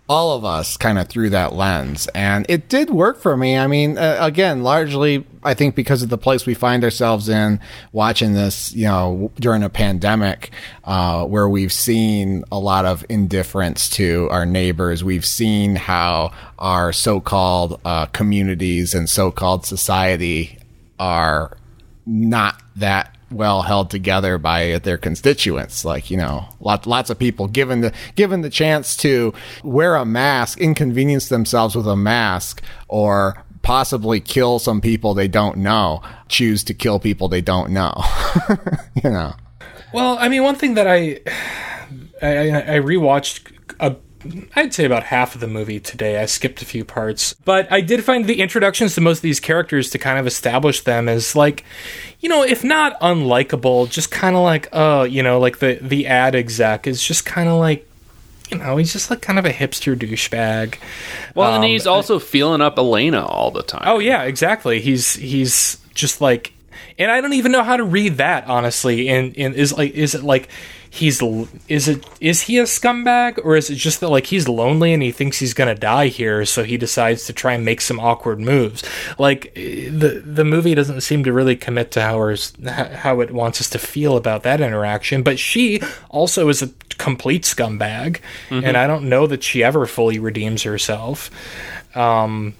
[0.10, 2.08] all of us kind of through that lens.
[2.14, 3.58] And it did work for me.
[3.58, 7.60] I mean, uh, again, largely, I think because of the place we find ourselves in
[7.94, 10.52] watching this, you know, during a pandemic,
[10.84, 15.04] uh, where we've seen a lot of indifference to our neighbors.
[15.04, 20.60] We've seen how our so-called uh, communities and so-called society
[21.00, 21.58] are
[22.06, 25.84] not that well held together by their constituents.
[25.84, 30.06] Like you know, lots lots of people given the given the chance to wear a
[30.06, 36.64] mask, inconvenience themselves with a mask, or possibly kill some people they don't know, choose
[36.66, 37.94] to kill people they don't know.
[39.04, 39.34] you know.
[39.94, 41.20] Well, I mean, one thing that I
[42.22, 43.96] I, I rewatched a
[44.56, 46.22] I'd say about half of the movie today.
[46.22, 49.40] I skipped a few parts, but I did find the introductions to most of these
[49.40, 51.64] characters to kind of establish them as like,
[52.20, 56.08] you know, if not unlikable, just kind of like, oh, you know, like the the
[56.08, 57.88] ad exec is just kind of like
[58.52, 60.78] you know, he's just like kind of a hipster douchebag.
[61.34, 63.84] Well, um, and he's also feeling up Elena all the time.
[63.86, 64.80] Oh yeah, exactly.
[64.80, 66.54] He's he's just like,
[67.00, 69.10] and I don't even know how to read that honestly.
[69.10, 70.50] And and is like, is it like
[70.94, 71.24] he's
[71.68, 73.44] is it is he a scumbag?
[73.44, 76.46] Or is it just that like he's lonely and he thinks he's gonna die here
[76.46, 78.84] so he decides to try and make some awkward moves?
[79.18, 82.36] Like the the movie doesn't seem to really commit to how
[82.94, 87.44] how it wants us to feel about that interaction but she also is a complete
[87.44, 88.64] scumbag mm-hmm.
[88.64, 91.32] and i don't know that she ever fully redeems herself.
[91.96, 92.54] Um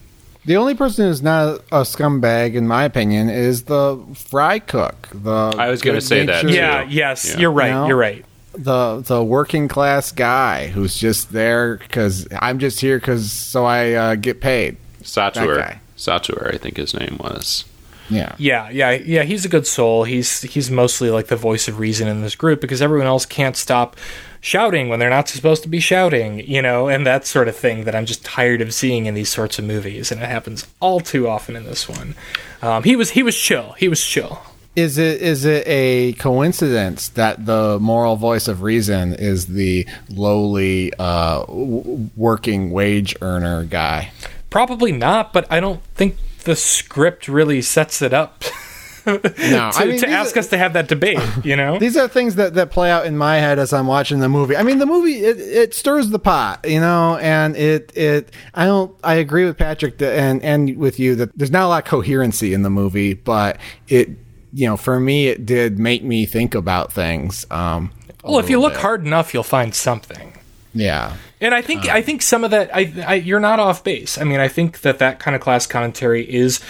[0.46, 5.08] the only person who's not a scumbag, in my opinion, is the fry cook.
[5.14, 6.50] The I was going to say that.
[6.50, 6.84] Yeah.
[6.84, 7.30] Yes.
[7.30, 7.40] Yeah.
[7.40, 7.68] You're right.
[7.68, 7.88] You know?
[7.88, 8.26] You're right.
[8.54, 13.94] The the working class guy who's just there because I'm just here because so I
[13.94, 14.78] uh, get paid.
[15.02, 15.80] Sátur.
[15.98, 17.66] Sátur, I think his name was.
[18.10, 18.36] Yeah.
[18.38, 19.24] Yeah, yeah, yeah.
[19.24, 20.04] He's a good soul.
[20.04, 23.56] He's he's mostly like the voice of reason in this group because everyone else can't
[23.56, 23.96] stop
[24.44, 27.86] shouting when they're not supposed to be shouting, you know, and that sort of thing
[27.86, 31.00] that I'm just tired of seeing in these sorts of movies, and it happens all
[31.00, 32.14] too often in this one.
[32.62, 33.72] Um, he was he was chill.
[33.80, 34.42] He was chill.
[34.76, 40.92] Is it is it a coincidence that the moral voice of reason is the lowly
[41.00, 44.12] uh, working wage earner guy?
[44.50, 48.44] Probably not, but I don't think the script really sets it up.
[49.06, 51.78] No, to, I mean, to ask are- us to have that debate, you know?
[51.80, 54.56] These are things that, that play out in my head as I'm watching the movie.
[54.56, 58.66] I mean, the movie it, it stirs the pot, you know, and it it I
[58.66, 61.84] don't I agree with Patrick that, and and with you that there's not a lot
[61.84, 64.10] of coherency in the movie, but it
[64.54, 67.46] you know for me it did make me think about things.
[67.52, 67.92] Um,
[68.24, 68.82] well, if you look bit.
[68.82, 70.34] hard enough, you'll find something.
[70.74, 74.18] yeah, And I think I think some of that I, I you're not off base.
[74.18, 76.62] I mean, I think that that kind of class commentary is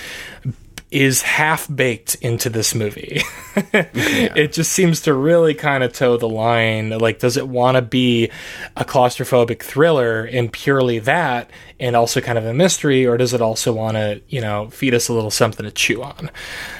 [0.93, 3.21] is half baked into this movie.
[3.55, 6.89] It just seems to really kind of toe the line.
[6.89, 8.31] Like, does it want to be
[8.75, 13.41] a claustrophobic thriller and purely that, and also kind of a mystery, or does it
[13.41, 16.31] also want to, you know, feed us a little something to chew on?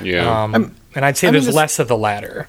[0.02, 0.44] Yeah.
[0.44, 2.48] Um, and I'd say I mean, there's this- less of the latter.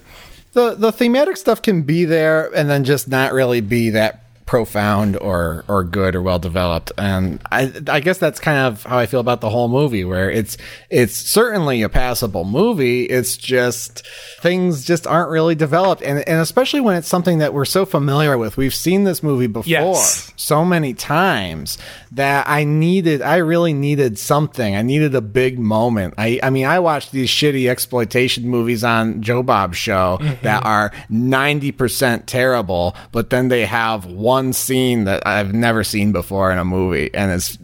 [0.53, 5.17] the the thematic stuff can be there and then just not really be that profound
[5.17, 9.07] or or good or well developed and i i guess that's kind of how i
[9.07, 10.55] feel about the whole movie where it's
[10.91, 14.05] it's certainly a passable movie it's just
[14.41, 18.37] things just aren't really developed and and especially when it's something that we're so familiar
[18.37, 20.31] with we've seen this movie before Yes.
[20.35, 21.77] so many times
[22.15, 24.75] that I needed, I really needed something.
[24.75, 26.13] I needed a big moment.
[26.17, 30.41] I, I mean, I watched these shitty exploitation movies on Joe Bob's show mm-hmm.
[30.43, 36.51] that are 90% terrible, but then they have one scene that I've never seen before
[36.51, 37.57] in a movie and it's,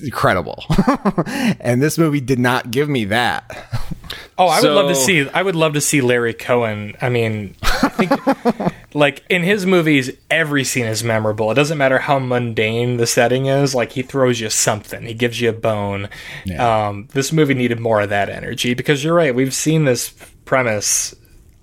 [0.00, 0.64] incredible.
[1.26, 3.50] and this movie did not give me that.
[4.36, 5.28] Oh, I would love to see.
[5.28, 6.96] I would love to see Larry Cohen.
[7.00, 11.50] I mean, I think, like in his movies, every scene is memorable.
[11.50, 13.74] It doesn't matter how mundane the setting is.
[13.74, 15.02] Like he throws you something.
[15.04, 16.08] He gives you a bone.
[16.58, 19.34] Um, this movie needed more of that energy because you're right.
[19.34, 20.10] We've seen this
[20.44, 21.14] premise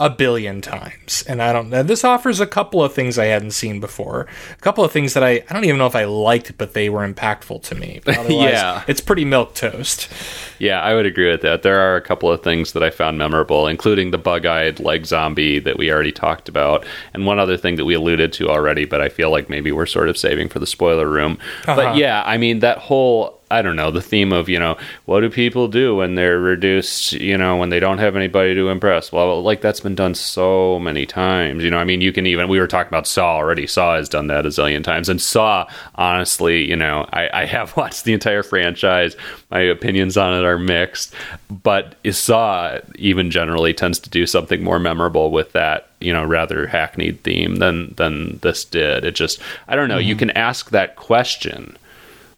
[0.02, 1.70] a billion times, and I don't.
[1.70, 1.84] Know.
[1.84, 4.26] This offers a couple of things I hadn't seen before.
[4.52, 6.90] A couple of things that I I don't even know if I liked, but they
[6.90, 8.02] were impactful to me.
[8.42, 8.84] Yeah.
[8.88, 10.10] it's pretty milk toast.
[10.58, 11.62] Yeah, I would agree with that.
[11.64, 15.60] There are a couple of things that I found memorable, including the bug-eyed leg zombie
[15.60, 19.02] that we already talked about, and one other thing that we alluded to already, but
[19.02, 21.38] I feel like maybe we're sort of saving for the spoiler room.
[21.68, 21.76] Uh-huh.
[21.76, 25.20] But yeah, I mean that whole I don't know, the theme of, you know, what
[25.22, 29.12] do people do when they're reduced, you know, when they don't have anybody to impress?
[29.12, 31.64] Well, like that's been done so many times.
[31.64, 33.68] You know, I mean, you can even, we were talking about Saw already.
[33.68, 35.10] Saw has done that a zillion times.
[35.10, 39.16] And Saw, honestly, you know, I, I have watched the entire franchise.
[39.50, 41.14] My opinions on it are mixed.
[41.50, 46.66] But Saw, even generally, tends to do something more memorable with that you know rather
[46.66, 50.20] hackneyed theme than than this did it just i don't know you mm-hmm.
[50.20, 51.78] can ask that question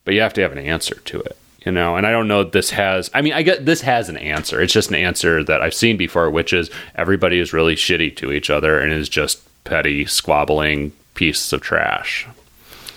[0.06, 1.96] but you have to have an answer to it you know?
[1.96, 4.62] And i don't know this has i mean i get this has an answer.
[4.62, 8.32] It's just an answer that i've seen before which is everybody is really shitty to
[8.32, 12.28] each other and is just petty squabbling pieces of trash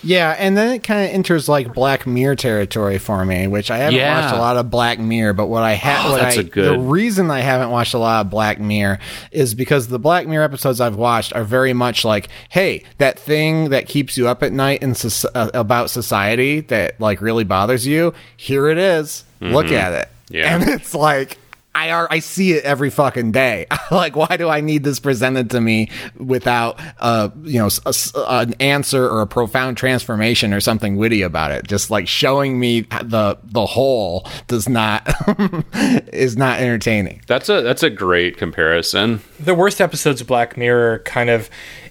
[0.03, 3.77] Yeah, and then it kind of enters like Black Mirror territory for me, which I
[3.77, 4.21] haven't Yeah.
[4.21, 5.33] watched a lot of Black Mirror.
[5.33, 7.93] But what I have, Oh, what that's I, a good- the reason I haven't watched
[7.93, 8.99] a lot of Black Mirror
[9.31, 13.69] is because the Black Mirror episodes I've watched are very much like, hey, that thing
[13.71, 17.85] that keeps you up at night in soc- uh, about society that like really bothers
[17.87, 18.13] you.
[18.35, 19.23] Here it is.
[19.41, 20.07] Look at it.
[20.07, 20.35] Mm-hmm.
[20.35, 20.55] Yeah.
[20.55, 21.37] and it's like.
[21.77, 23.67] I are, I see it every fucking day.
[23.91, 27.89] like, why do I need this presented to me without, uh, you know, s- a
[27.89, 31.67] s- an answer or a profound transformation or something witty about it?
[31.67, 35.07] Just like showing me the the whole does not
[36.13, 37.21] is not entertaining.
[37.27, 41.49] that's a that's a great comparison the worst episodes of Black Mirror kind of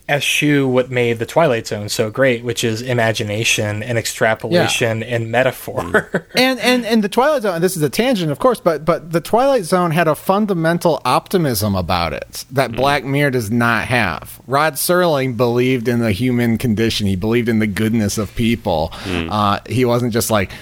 [0.09, 5.83] eschew what made the Twilight Zone so great, which is imagination and extrapolation and metaphor.
[5.83, 6.25] Mm.
[6.37, 7.61] and and and the Twilight Zone.
[7.61, 11.75] This is a tangent, of course, but but the Twilight Zone had a fundamental optimism
[11.75, 12.77] about it that mm.
[12.77, 14.41] Black Mirror does not have.
[14.47, 17.07] Rod Serling believed in the human condition.
[17.07, 18.91] He believed in the goodness of people.
[19.05, 19.29] Mm.
[19.31, 20.53] Uh, he wasn't just like,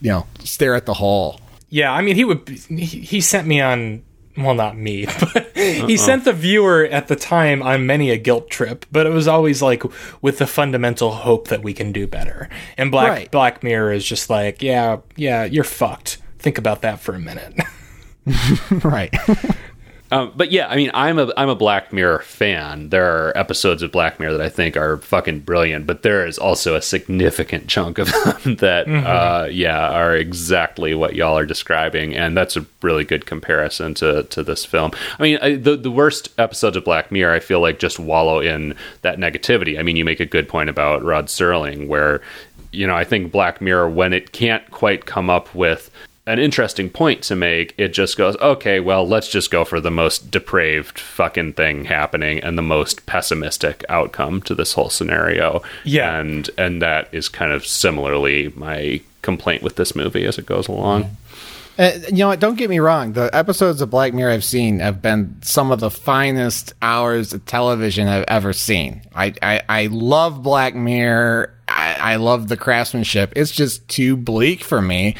[0.00, 1.40] you know, stare at the hole.
[1.70, 2.48] yeah, I mean, he would.
[2.48, 4.02] He, he sent me on.
[4.36, 8.48] Well, not me, but he sent the viewer at the time on many a guilt
[8.48, 8.86] trip.
[8.92, 9.82] But it was always like
[10.22, 12.48] with the fundamental hope that we can do better.
[12.76, 13.30] And Black Right.
[13.30, 16.18] Black Mirror is just like, yeah, yeah, you're fucked.
[16.38, 17.54] Think about that for a minute.
[18.84, 19.14] right.
[20.12, 22.88] Um, but yeah, I mean, I'm a I'm a Black Mirror fan.
[22.88, 26.36] There are episodes of Black Mirror that I think are fucking brilliant, but there is
[26.36, 32.16] also a significant chunk of them that, uh, yeah, are exactly what y'all are describing,
[32.16, 34.90] and that's a really good comparison to to this film.
[35.18, 38.40] I mean, I, the the worst episodes of Black Mirror, I feel like, just wallow
[38.40, 39.78] in that negativity.
[39.78, 42.20] I mean, you make a good point about Rod Serling, where
[42.72, 45.89] you know, I think Black Mirror, when it can't quite come up with
[46.30, 49.90] an interesting point to make, it just goes, okay, well, let's just go for the
[49.90, 55.62] most depraved fucking thing happening and the most pessimistic outcome to this whole scenario.
[55.84, 56.18] Yeah.
[56.18, 60.68] And and that is kind of similarly my complaint with this movie as it goes
[60.68, 61.16] along.
[61.78, 62.36] Uh, you know?
[62.36, 63.14] Don't get me wrong.
[63.14, 67.44] The episodes of Black Mirror I've seen have been some of the finest hours of
[67.46, 69.02] television I've ever seen.
[69.14, 71.54] I I, I love Black Mirror.
[71.68, 73.32] I, I love the craftsmanship.
[73.36, 75.14] It's just too bleak for me,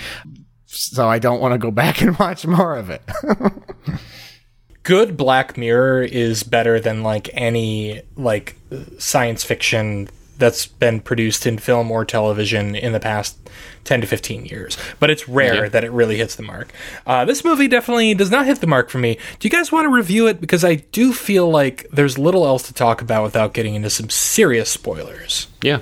[0.73, 3.03] so I don't want to go back and watch more of it.
[4.83, 8.57] Good Black Mirror is better than like any like
[8.99, 10.09] science fiction
[10.39, 13.37] that's been produced in film or television in the past
[13.85, 14.79] 10 to 15 years.
[14.99, 15.69] But it's rare Yeah.
[15.69, 16.73] that it really hits the mark.
[17.07, 19.19] Uh, this movie definitely does not hit the mark for me.
[19.39, 20.41] Do you guys want to review it?
[20.41, 24.09] Because I do feel like there's little else to talk about without getting into some
[24.09, 25.47] serious spoilers.
[25.63, 25.81] Yeah.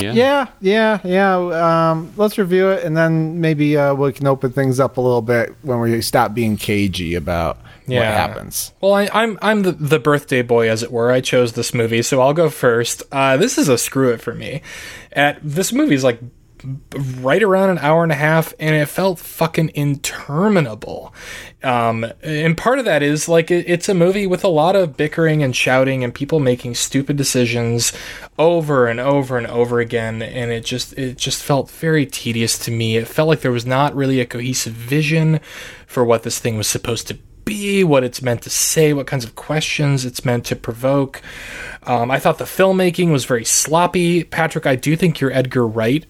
[0.00, 0.12] Yeah.
[0.14, 1.90] yeah, yeah, yeah.
[1.90, 5.22] Um, let's review it, and then maybe uh, we can open things up a little
[5.22, 8.72] bit when we stop being cagey about what happens.
[8.80, 11.10] Well, I, I'm I'm the, the birthday boy, as it were.
[11.10, 13.02] I chose this movie, so I'll go first.
[13.12, 14.62] Uh, this is a screw it for me.
[15.12, 16.28] At this movie is like b-
[17.18, 21.14] right around an hour and a half, and it felt fucking interminable.
[21.62, 24.96] Um, and part of that is like it, it's a movie with a lot of
[24.96, 27.92] bickering and shouting and people making stupid decisions
[28.38, 32.70] over and over and over again, and it just it just felt very tedious to
[32.70, 32.96] me.
[32.96, 35.40] It felt like there was not really a cohesive vision
[35.86, 37.18] for what this thing was supposed to
[37.50, 41.20] be, what it's meant to say, what kinds of questions it's meant to provoke.
[41.82, 44.22] Um, I thought the filmmaking was very sloppy.
[44.22, 46.06] Patrick, I do think your Edgar Wright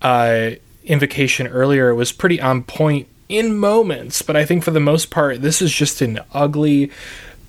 [0.00, 0.52] uh,
[0.84, 5.42] invocation earlier was pretty on point in moments, but I think for the most part,
[5.42, 6.90] this is just an ugly,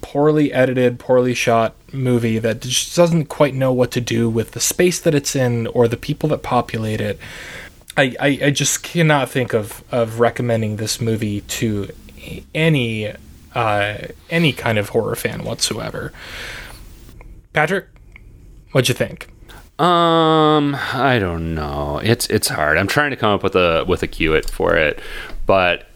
[0.01, 4.59] poorly edited, poorly shot movie that just doesn't quite know what to do with the
[4.59, 7.17] space that it's in or the people that populate it.
[7.95, 11.89] I, I, I just cannot think of, of recommending this movie to
[12.53, 13.13] any
[13.53, 13.97] uh,
[14.29, 16.13] any kind of horror fan whatsoever.
[17.53, 17.87] Patrick,
[18.71, 19.27] what'd you think?
[19.79, 21.99] Um, I don't know.
[22.03, 22.77] It's it's hard.
[22.77, 24.99] I'm trying to come up with a with a Q-it for it,
[25.45, 25.87] but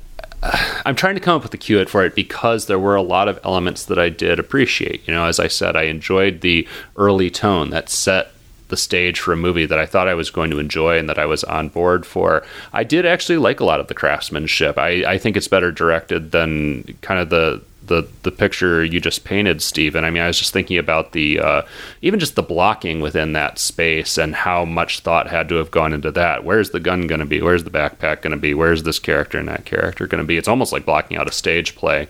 [0.41, 3.01] uh, I'm trying to come up with a Q-it for it because there were a
[3.01, 5.07] lot of elements that I did appreciate.
[5.07, 6.67] You know, as I said, I enjoyed the
[6.97, 8.32] early tone that set
[8.76, 11.17] the stage for a movie that I thought I was going to enjoy and that
[11.17, 12.43] I was on board for.
[12.73, 14.78] I did actually like a lot of the craftsmanship.
[14.78, 19.23] I, I think it's better directed than kind of the the the picture you just
[19.23, 20.03] painted, Steven.
[20.03, 21.61] I mean, I was just thinking about the uh,
[22.01, 25.93] even just the blocking within that space and how much thought had to have gone
[25.93, 26.43] into that.
[26.43, 27.41] Where's the gun going to be?
[27.41, 28.53] Where's the backpack going to be?
[28.53, 30.38] Where's this character and that character going to be?
[30.38, 32.07] It's almost like blocking out a stage play,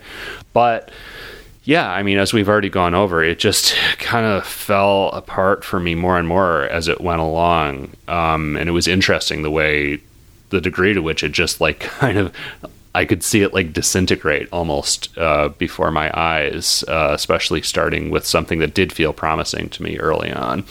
[0.52, 0.90] but
[1.66, 5.80] yeah, I mean, as we've already gone over, it just kind of fell apart for
[5.80, 7.90] me more and more as it went along.
[8.06, 9.98] Um, and it was interesting the way,
[10.50, 12.32] the degree to which it just like kind of,
[12.94, 18.24] I could see it like disintegrate almost uh, before my eyes, uh, especially starting with
[18.24, 20.64] something that did feel promising to me early on.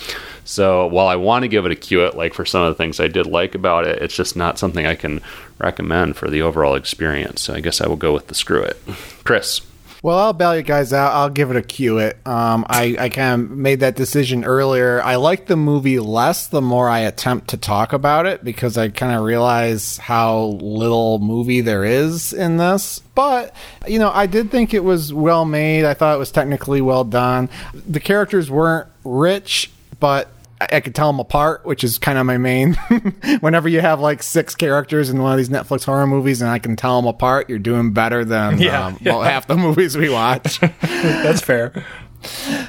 [0.45, 2.81] So while I want to give it a Q it, like for some of the
[2.81, 5.19] things I did like about it, it's just not something I can
[5.59, 7.41] recommend for the overall experience.
[7.41, 8.81] So I guess I will go with the screw it.
[9.25, 9.59] Chris.
[10.05, 11.13] Well, I'll bail you guys out.
[11.13, 12.19] I'll give it a cue it.
[12.27, 15.01] Um, I, I kind of made that decision earlier.
[15.01, 18.89] I like the movie less the more I attempt to talk about it because I
[18.89, 22.99] kind of realize how little movie there is in this.
[23.15, 23.55] But,
[23.87, 25.85] you know, I did think it was well made.
[25.85, 27.49] I thought it was technically well done.
[27.73, 30.29] The characters weren't rich, but
[30.61, 32.73] I could tell them apart, which is kind of my main.
[33.41, 36.59] Whenever you have like six characters in one of these Netflix horror movies and I
[36.59, 39.11] can tell them apart, you're doing better than Yeah, um, yeah.
[39.13, 40.59] well, half the movies we watch.
[40.81, 41.85] That's fair.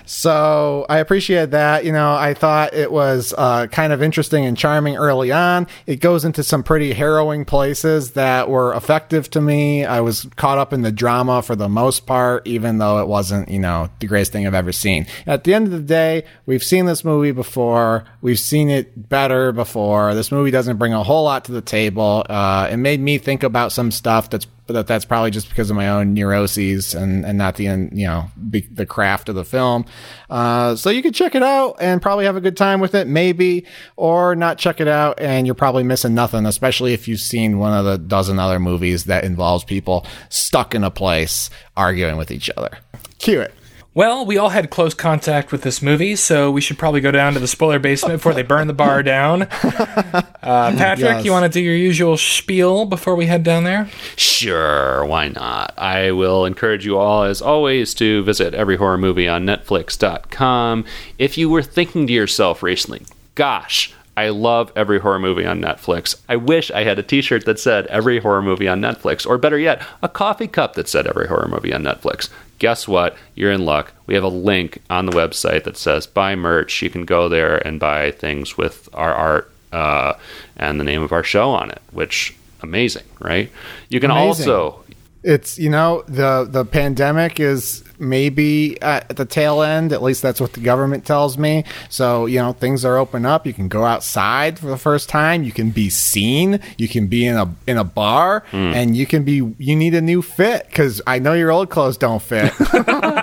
[0.07, 1.85] So I appreciate that.
[1.85, 5.67] You know, I thought it was uh, kind of interesting and charming early on.
[5.87, 9.85] It goes into some pretty harrowing places that were effective to me.
[9.85, 13.49] I was caught up in the drama for the most part, even though it wasn't,
[13.49, 15.07] you know, the greatest thing I've ever seen.
[15.27, 18.05] At the end of the day, we've seen this movie before.
[18.23, 20.15] We've seen it better before.
[20.15, 22.25] This movie doesn't bring a whole lot to the table.
[22.29, 25.77] Uh, it made me think about some stuff that's that that's probably just because of
[25.77, 29.85] my own neuroses and, and not the you know be, the craft of the film.
[30.29, 33.07] Uh, so you could check it out and probably have a good time with it,
[33.07, 33.65] maybe,
[33.97, 37.73] or not check it out and you're probably missing nothing, especially if you've seen one
[37.73, 42.51] of the dozen other movies that involves people stuck in a place arguing with each
[42.57, 42.79] other.
[43.19, 43.55] Cue it.
[43.97, 47.33] Well, we all had close contact with this movie, so we should probably go down
[47.33, 49.45] to the spoiler basement before they burn the bar down.
[49.45, 51.25] Uh, Patrick, Yes.
[51.25, 53.89] you want to do your usual spiel before we head down there?
[54.15, 55.73] Sure, why not?
[55.79, 60.85] I will encourage you all, as always, to visit every horror movie on Netflix.com.
[61.19, 66.17] If you were thinking to yourself recently, gosh, I love every horror movie on Netflix.
[66.29, 69.39] I wish I had a t shirt that said every horror movie on Netflix, or
[69.39, 72.29] better yet, a coffee cup that said every horror movie on Netflix.
[72.59, 73.17] Guess what?
[73.35, 73.93] You're in luck.
[74.07, 76.83] We have a link on the website that says buy merch.
[76.83, 80.15] You can go there and buy things with our art uh,
[80.57, 83.51] and the name of our show on it, which amazing, right?
[83.89, 84.51] You can Amazing.
[84.51, 84.85] also
[85.23, 89.93] It's you know the the pandemic is maybe at the tail end.
[89.93, 91.65] At least that's what the government tells me.
[91.89, 93.47] So you know things are open up.
[93.47, 95.43] You can go outside for the first time.
[95.43, 96.61] You can be seen.
[96.79, 98.57] You can be in a in a bar, hmm.
[98.57, 99.55] and you can be.
[99.59, 102.53] You need a new fit because I know your old clothes don't fit.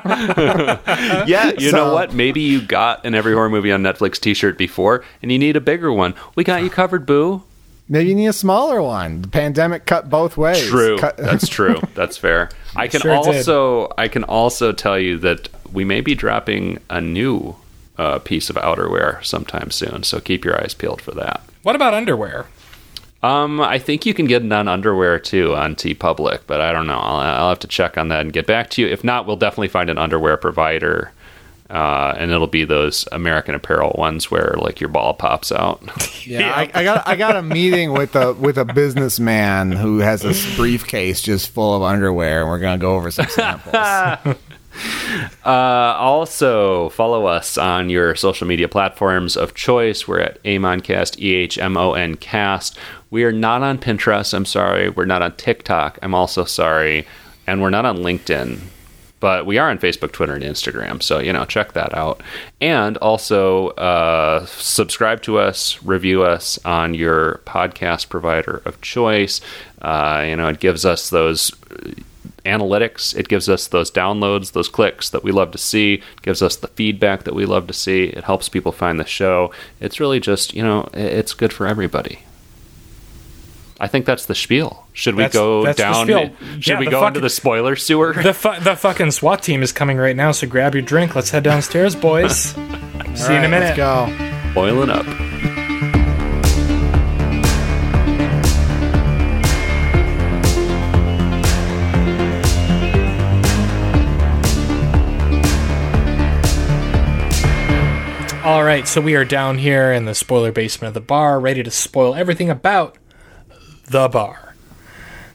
[1.28, 2.14] yeah, you know what?
[2.14, 5.62] Maybe you got an every horror movie on Netflix T-shirt before, and you need a
[5.62, 6.14] bigger one.
[6.36, 7.44] We got you covered, boo.
[7.88, 9.22] maybe you need a smaller one.
[9.22, 10.68] The pandemic cut both ways.
[10.68, 10.98] True.
[10.98, 11.82] Cut- That's true.
[11.96, 12.50] That's fair.
[12.76, 13.36] I can Sure did.
[13.36, 17.56] also I can also tell you that we may be dropping a new
[17.98, 20.04] uh, piece of outerwear sometime soon.
[20.04, 21.42] So keep your eyes peeled for that.
[21.64, 22.48] What about underwear?
[23.22, 26.88] Um, I think you can get it on underwear too on TeePublic, but I don't
[26.88, 27.00] know.
[27.00, 28.88] I'll, I'll have to check on that and get back to you.
[28.90, 31.12] If not, we'll definitely find an underwear provider.
[31.70, 35.82] Uh, and it'll be those American Apparel ones where like your ball pops out.
[36.26, 40.24] Yeah, I, I got I got a meeting with a with a businessman who has
[40.24, 44.38] a briefcase just full of underwear, and we're gonna go over some samples.
[45.45, 45.49] Uh,
[45.99, 50.07] also, follow us on your social media platforms of choice.
[50.07, 52.78] We're at Ehmoncast, E H M O N Cast.
[53.11, 54.34] We are not on Pinterest.
[54.34, 54.89] I'm sorry.
[54.89, 55.99] We're not on TikTok.
[56.01, 57.05] I'm also sorry.
[57.45, 58.59] And we're not on LinkedIn.
[59.24, 61.02] But we are on Facebook, Twitter, and Instagram.
[61.02, 62.20] So, you know, check that out.
[62.60, 69.40] And also, uh, subscribe to us, review us on your podcast provider of choice.
[69.82, 71.52] Uh, you know, it gives us those
[72.44, 73.16] analytics.
[73.16, 75.94] It gives us those downloads, those clicks that we love to see.
[75.94, 78.08] It gives us the feedback that we love to see.
[78.08, 79.54] It helps people find the show.
[79.80, 82.24] It's really just, you know, it's good for everybody.
[83.84, 84.88] I think that's the spiel.
[84.94, 86.06] Should we That's- go that's the down?
[86.06, 86.32] spiel.
[86.62, 88.14] Should Yeah, we the go into the spoiler sewer?
[88.24, 91.16] The fu- the fucking SWAT team is coming right now, so grab your drink.
[91.16, 92.34] Let's head downstairs, boys.
[93.16, 93.76] See you in a minute.
[93.76, 94.54] Let's go.
[94.54, 95.06] Boiling up.
[108.44, 111.64] All right, so we are down here in the spoiler basement of the bar, ready
[111.64, 112.98] to spoil everything about
[113.94, 114.56] the bar.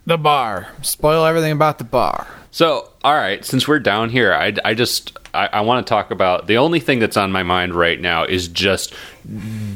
[0.05, 0.69] The bar.
[0.83, 2.27] Spoil everything about the bar.
[2.51, 6.11] So, all right, since we're down here, I, I just I, I want to talk
[6.11, 8.93] about the only thing that's on my mind right now is just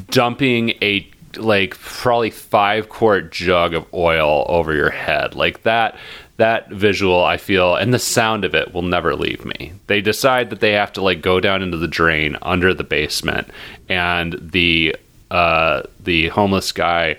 [0.09, 1.07] dumping a
[1.37, 5.97] like probably five quart jug of oil over your head like that.
[6.37, 9.73] That visual, I feel, and the sound of it will never leave me.
[9.87, 13.47] They decide that they have to like go down into the drain under the basement,
[13.87, 14.97] and the
[15.31, 17.17] uh, the homeless guy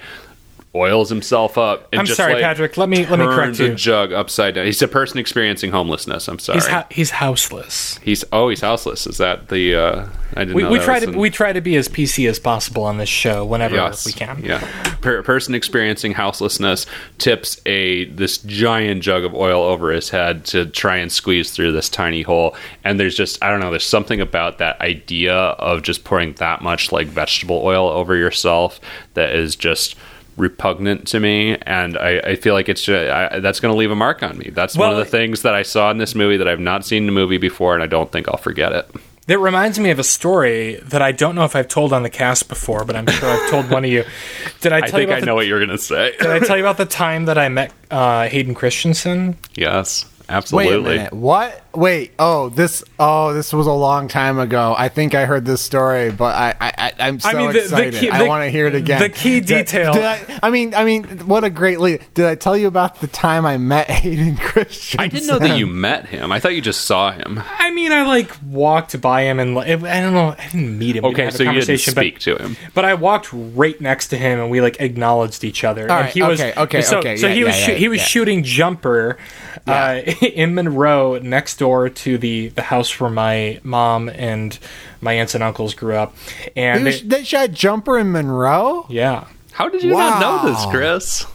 [0.75, 1.89] oils himself up.
[1.93, 3.75] And I'm just, sorry, like, Patrick, let me- let me correct turns a you.
[3.75, 4.67] jug upside down.
[4.67, 6.27] He's a person experiencing homelessness.
[6.29, 6.57] I'm sorry.
[6.59, 7.99] He's hou- he's houseless.
[8.03, 9.07] He's oh, he's houseless.
[9.07, 9.75] Is that the?
[9.77, 10.07] uh
[10.37, 12.41] I didn't We, know we try to an- we try to be as PC as
[12.41, 14.43] possible on this show whenever yes, we can.
[14.45, 14.59] Yeah,
[15.01, 16.87] per- person experiencing houselessness
[17.19, 21.71] tips a this giant jug of oil over his head to try and squeeze through
[21.71, 22.57] this tiny hole.
[22.83, 23.71] And there's just I don't know.
[23.71, 28.81] There's something about that idea of just pouring that much like vegetable oil over yourself
[29.15, 29.95] that is just
[30.37, 33.91] repugnant to me and I, I feel like it's just, I, that's going to leave
[33.91, 36.37] a mark on me that's one of the things that i saw in this movie
[36.39, 38.91] that i've not seen in a movie before and i don't think i'll forget it
[39.27, 42.11] That reminds me of a story that I don't know if I've told on the
[42.11, 44.05] cast before, but I'm sure I've told one of you.
[44.61, 46.13] Did I i tell you think about i the, know what you're going to say
[46.21, 49.39] Did I tell you about the time that I met uh, Hayden Christensen?
[49.55, 51.13] yes Wait absolutely a minute.
[51.13, 51.63] What?
[51.75, 52.13] Wait.
[52.19, 52.83] Oh, this.
[52.99, 54.75] Oh, this was a long time ago.
[54.77, 57.53] I think I heard this story, but I, I, I I'm so I mean, the-
[57.55, 57.95] the excited.
[57.95, 59.01] key- I the- want to hear it again.
[59.03, 62.01] the key detail- Did, I, I mean, I mean, what a great lead.
[62.15, 65.01] Did I tell you about the time I met Hayden Christensen?
[65.01, 67.93] i didn't know that you met him i thought you just saw him I mean,
[67.93, 71.05] I like walked by him and I don't know, I didn't meet him.
[71.07, 74.09] Okay didn't so a you didn't speak but, to him but I walked right next
[74.09, 75.91] to him and we like acknowledged each other.
[75.91, 77.73] All and right, he was okay, okay, so, okay, So yeah, he was yeah, shoo-
[77.73, 78.05] yeah, he was yeah.
[78.05, 79.19] shooting jumper
[79.67, 84.59] uh, in Monroe next door to the the house where my mom and
[85.01, 86.15] my aunts and uncles grew up,
[86.57, 88.87] and He was- they- they shot Jumper in Monroe.
[88.89, 89.25] yeah.
[89.53, 91.27] how did you not know this chris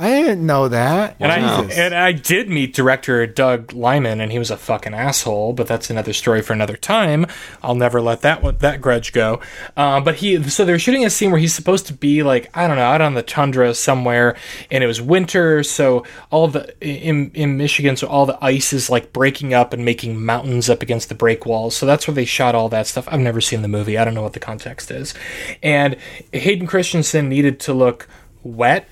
[0.00, 1.16] I didn't know that.
[1.18, 5.54] And I, and I did meet director Doug Liman, and he was a fucking asshole.
[5.54, 7.26] But that's another story for another time.
[7.64, 9.40] I'll never let that one, that grudge go.
[9.76, 12.68] Uh, but he, so they're shooting a scene where he's supposed to be like I
[12.68, 14.36] don't know, out on the tundra somewhere,
[14.70, 18.88] and it was winter, so all the in in Michigan, so all the ice is
[18.88, 21.76] like breaking up and making mountains up against the break walls.
[21.76, 23.08] So that's where they shot all that stuff.
[23.10, 23.98] I've never seen the movie.
[23.98, 25.12] I don't know what the context is.
[25.60, 25.96] And
[26.32, 28.08] Hayden Christensen needed to look
[28.44, 28.88] wet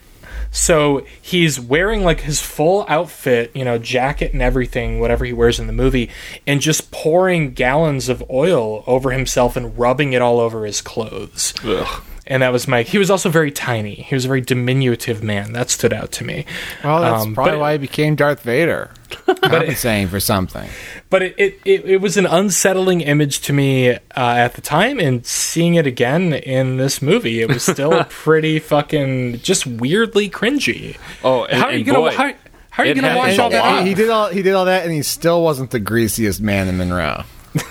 [0.57, 5.59] so he's wearing like his full outfit, you know, jacket and everything, whatever he wears
[5.61, 6.09] in the movie,
[6.47, 11.53] and just pouring gallons of oil over himself and rubbing it all over his clothes.
[11.63, 12.03] Ugh.
[12.27, 12.87] and that was Mike.
[12.89, 13.95] He was also very tiny.
[13.97, 15.53] He was a very diminutive man.
[15.53, 16.45] That stood out to me.
[16.83, 18.91] Well, that's Um, probably but- why he became Darth Vader.
[19.11, 20.69] Compensating for something.
[21.11, 24.99] but it, it, it, it was an unsettling image to me uh, at the time
[24.99, 30.97] and seeing it again in this movie it was still pretty fucking just weirdly cringy
[31.23, 32.33] Oh, and- how are you and gonna boy, how,
[32.71, 34.67] how are you gonna happens watch all that he, he did all he did all
[34.67, 37.25] that, and he still wasn't the greasiest man in Monroe.
[37.53, 37.65] Who's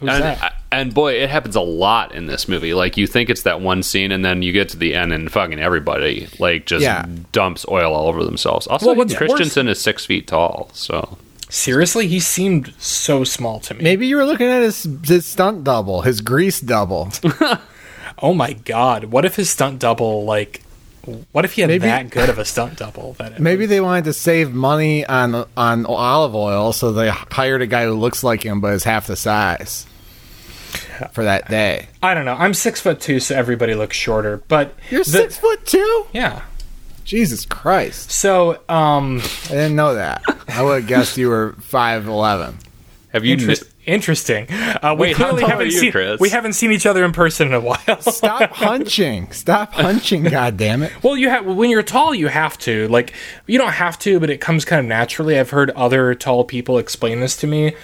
[0.00, 0.59] and, that?
[0.72, 2.74] And boy, it happens a lot in this movie.
[2.74, 5.30] Like you think it's that one scene, and then you get to the end, and
[5.30, 7.06] fucking everybody like just Yeah.
[7.32, 8.66] dumps oil all over themselves.
[8.66, 11.18] Also, Well, what's Christensen is six feet tall, so
[11.48, 15.64] seriously he seemed so small to me Maybe you were looking at his his stunt
[15.64, 17.12] double, his grease double.
[18.22, 20.62] oh my god what if his stunt double like
[21.32, 23.80] what if he had Maybe- that good of a stunt double that it Maybe they
[23.80, 28.22] wanted to save money on on olive oil, so they hired a guy who looks
[28.22, 29.86] like him but is half the size
[31.12, 31.86] for that day.
[32.02, 35.36] i don't know i'm six foot two so everybody looks shorter but You're the- six
[35.38, 36.06] foot two.
[36.12, 36.42] yeah
[37.04, 38.12] Jesus Christ!
[38.12, 40.22] so um I didn't know that.
[40.48, 42.56] I would have guessed you were five eleven.
[43.12, 43.32] have you?
[43.32, 44.46] Interest, interesting.
[44.50, 46.20] Uh, we Wait, how clearly tall haven't are you, seen Chris?
[46.20, 48.00] we haven't seen each other in person in a while.
[48.00, 49.32] Stop hunching!
[49.32, 50.22] Stop hunching!
[50.24, 50.92] God damn it!
[51.02, 53.12] well, you have when you're tall, you have to like
[53.48, 55.36] you don't have to, but it comes kind of naturally.
[55.36, 57.74] I've heard other tall people explain this to me.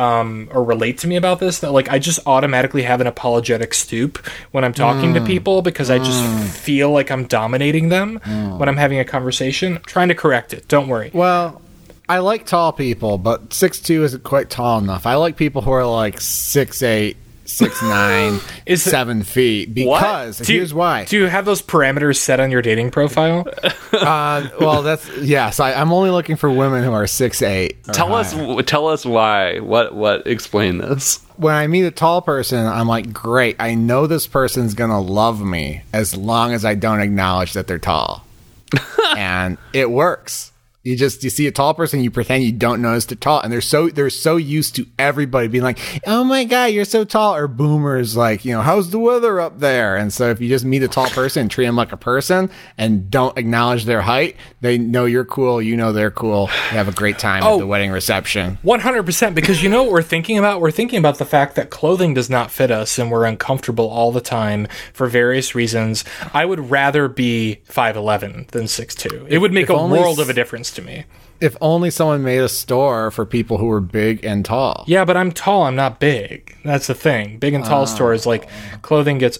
[0.00, 3.74] Um, or relate to me about this that like I just automatically have an apologetic
[3.74, 5.14] stoop when I'm talking Mm.
[5.14, 6.24] to people because I just
[6.56, 8.56] feel like I'm dominating them Mm.
[8.58, 9.76] when I'm having a conversation.
[9.76, 10.68] I'm trying to correct it.
[10.68, 11.10] Don't worry.
[11.12, 11.60] Well,
[12.08, 15.04] I like tall people, but six two isn't quite tall enough.
[15.06, 17.16] I like people who are like six eight,
[17.50, 19.74] six nine, Is it- seven feet.
[19.74, 21.04] Because Do you- here's why.
[21.04, 23.46] Do you have those parameters set on your dating profile?
[23.92, 25.58] Uh, well, that's yes.
[25.58, 27.76] I, I'm only looking for women who are six eight.
[27.88, 28.62] or Tell us, higher.
[28.62, 29.58] tell us why.
[29.58, 29.96] What?
[29.96, 30.28] What?
[30.28, 31.18] Explain this.
[31.36, 33.56] when I meet a tall person, I'm like, great.
[33.58, 37.80] I know this person's gonna love me as long as I don't acknowledge that they're
[37.80, 38.24] tall,
[39.16, 40.52] and it works.
[40.82, 43.52] You just you see a tall person, you pretend you don't notice they're tall, and
[43.52, 47.34] they're so they're so used to everybody being like, "Oh my god, you're so tall,"
[47.36, 50.64] or boomers like, you know, "How's the weather up there?" And so if you just
[50.64, 54.36] meet a tall person and treat them like a person and don't acknowledge their height,
[54.62, 56.48] they know you're cool, you know they're cool.
[56.70, 57.56] You have a great time Oh.
[57.56, 57.66] at the oh.
[57.66, 58.56] wedding reception.
[58.62, 60.62] One hundred percent, because you know what we're thinking about.
[60.62, 64.12] We're thinking about the fact that clothing does not fit us, and we're uncomfortable all
[64.12, 66.04] the time for various reasons.
[66.32, 69.26] I would rather be five eleven than six two.
[69.28, 71.04] It would make if a world of a difference to me.
[71.40, 74.84] If only someone made a store for people who were big and tall.
[74.86, 75.62] Yeah, but I'm tall.
[75.62, 76.54] I'm not big.
[76.64, 77.38] That's the thing.
[77.38, 78.48] Big and tall stores like
[78.82, 79.38] clothing gets.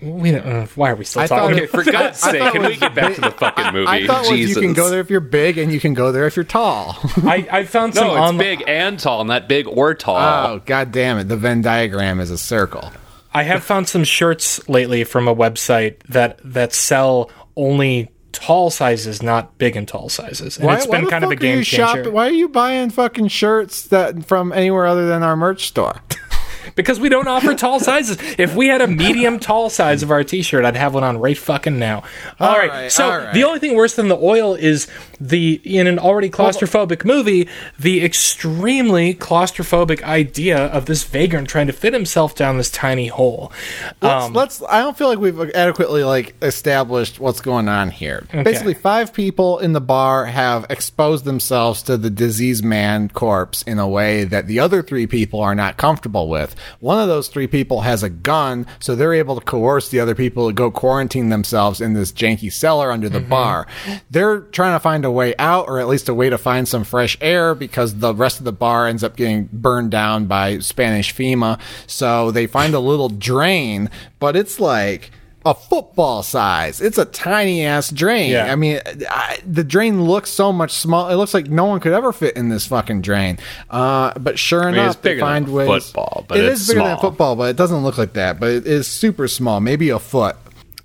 [0.00, 0.44] We don't.
[0.46, 1.56] Uh, why are we still I talking?
[1.58, 3.86] thought- Okay, for God's sake, can we get back to the fucking movie?
[3.86, 4.56] I thought was Jesus.
[4.56, 6.96] you can go there if you're big and you can go there if you're tall.
[7.22, 8.38] I, I found some No, it's online.
[8.38, 10.16] big and tall, not big or tall.
[10.56, 11.28] oh, god damn it.
[11.28, 12.90] The Venn diagram is a circle.
[13.34, 19.22] I have found some shirts lately from a website that that sell only tall sizes,
[19.22, 21.62] not big and tall sizes, and it's been kind of a fuck are you game
[21.64, 22.10] changer.
[22.10, 26.00] Why are you buying fucking shirts that from anywhere other than our merch store?
[26.74, 28.18] because we don't offer tall sizes.
[28.38, 31.36] If we had a medium tall size of our t-shirt, I'd have one on right
[31.38, 32.02] fucking now.
[32.40, 32.70] all right.
[32.70, 33.34] right, So all right.
[33.34, 34.86] the only thing worse than the oil is
[35.20, 37.48] the in an already claustrophobic movie,
[37.78, 43.52] the extremely claustrophobic idea of this vagrant trying to fit himself down this tiny hole.
[44.00, 44.62] Let's, Um, let's.
[44.68, 48.26] I don't feel like we've adequately like established what's going on here.
[48.32, 53.78] Basically, five people in the bar have exposed themselves to the diseased man corpse in
[53.78, 56.51] a way that the other three people are not comfortable with.
[56.80, 60.14] One of those three people has a gun, so they're able to coerce the other
[60.14, 63.28] people to go quarantine themselves in this janky cellar under the mm-hmm.
[63.28, 63.66] bar.
[64.10, 66.84] They're trying to find a way out, or at least a way to find some
[66.84, 71.14] fresh air, because the rest of the bar ends up getting burned down by Spanish
[71.14, 71.60] FEMA.
[71.86, 75.10] So they find a little drain, but it's like
[75.44, 76.80] a football size.
[76.80, 78.30] It's a tiny ass drain.
[78.30, 78.52] Yeah.
[78.52, 81.08] I mean, I, the drain looks so much small.
[81.08, 83.38] It looks like no one could ever fit in this fucking drain.
[83.70, 85.86] Uh, but sure mean, enough, they find a ways.
[85.86, 88.38] football, but it it's is bigger than football, but it doesn't look like that.
[88.38, 90.36] But it is super small, maybe a foot.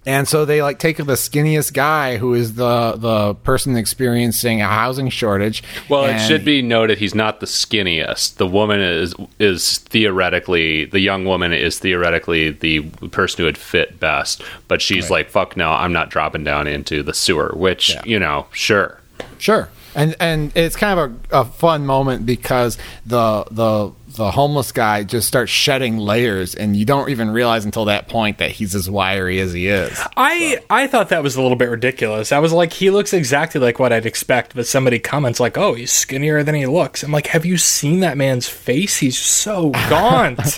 [0.07, 4.67] And so they like take the skinniest guy who is the the person experiencing a
[4.67, 5.61] housing shortage.
[5.89, 8.35] Well, it should be noted he's not the skinniest.
[8.35, 13.99] The woman is is theoretically the young woman is theoretically the person who would fit
[13.99, 18.17] best, but she's like, "Fuck no, I'm not dropping down into the sewer." Which you
[18.17, 19.01] know, sure.
[19.39, 19.67] Sure.
[19.97, 25.03] And and it's kind of a, a fun moment because the the the homeless guy
[25.03, 28.89] just starts shedding layers, and you don't even realize until that point that he's as
[28.89, 29.99] wiry as he is.
[30.15, 32.31] I I thought that was a little bit ridiculous.
[32.31, 35.73] I was like, he looks exactly like what I'd expect, but somebody comments like, "Oh,
[35.73, 38.97] he's skinnier than he looks." I'm like, have you seen that man's face?
[38.97, 40.39] He's so gaunt.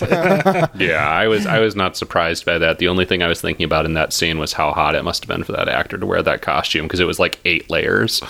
[0.80, 2.78] Yeah, I was I was not surprised by that.
[2.78, 5.24] The only thing I was thinking about in that scene was how hot it must
[5.24, 8.20] have been for that actor to wear that costume because it was like eight layers.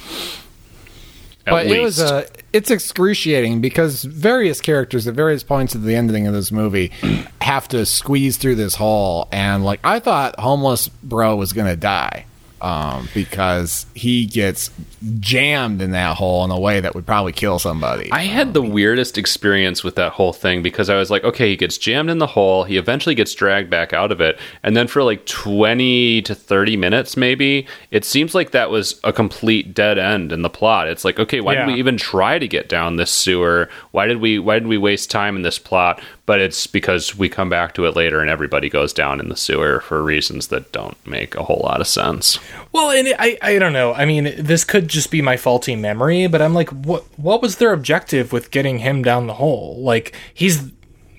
[1.47, 1.77] At but least.
[1.77, 6.35] it was uh, it's excruciating because various characters at various points of the ending of
[6.35, 6.93] this movie
[7.41, 12.27] have to squeeze through this hole and like i thought homeless bro was gonna die
[12.63, 14.71] um, because he gets
[15.19, 18.61] jammed in that hole in a way that would probably kill somebody I had the
[18.63, 22.19] weirdest experience with that whole thing because I was like, okay, he gets jammed in
[22.19, 22.65] the hole.
[22.65, 24.39] He eventually gets dragged back out of it.
[24.63, 29.13] And then for like 20 to 30 minutes, maybe, it seems like that was a
[29.13, 30.89] complete dead end in the plot.
[30.89, 31.65] It's like, okay, why Yeah.
[31.67, 33.69] did we even try to get down this sewer?
[33.93, 36.01] Why did we, why did we waste time in this plot?
[36.31, 39.37] But it's because we come back to it later and everybody goes down in the
[39.37, 42.39] sewer for reasons that don't make a whole lot of sense.
[42.71, 43.93] Well, and I, I don't know.
[43.95, 47.57] I mean, this could just be my faulty memory, but I'm like, what what was
[47.57, 49.83] their objective with getting him down the hole?
[49.83, 50.71] Like he's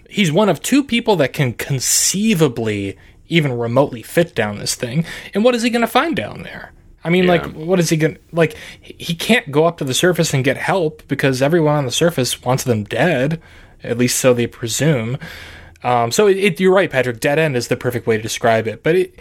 [0.09, 2.97] he's one of two people that can conceivably
[3.27, 5.03] even remotely fit down this thing.
[5.33, 6.71] And what is he going to find down there?
[7.03, 7.31] I mean, Yeah.
[7.31, 8.55] like, what is he going to like?
[8.79, 12.41] He can't go up to the surface and get help because everyone on the surface
[12.41, 13.41] wants them dead.
[13.83, 15.17] At least so they presume.
[15.83, 17.19] Um, so it, it, you're right, Patrick.
[17.19, 18.83] Dead end is the perfect way to describe it.
[18.83, 19.19] But it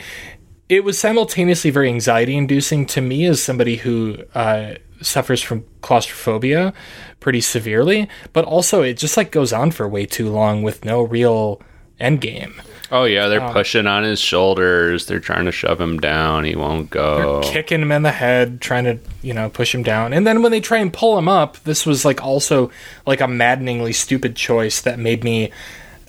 [0.68, 6.72] it was simultaneously very anxiety inducing to me as somebody who uh, suffers from claustrophobia
[7.18, 8.08] pretty severely.
[8.32, 11.60] But also, it just like goes on for way too long with no real
[12.00, 12.60] end game.
[12.92, 15.06] Oh yeah, they're pushing on his shoulders.
[15.06, 16.42] They're trying to shove him down.
[16.42, 17.40] He won't go.
[17.40, 20.12] They're kicking him in the head, trying to, you know, push him down.
[20.12, 22.72] And then when they try and pull him up, this was like also
[23.06, 25.52] like a maddeningly stupid choice that made me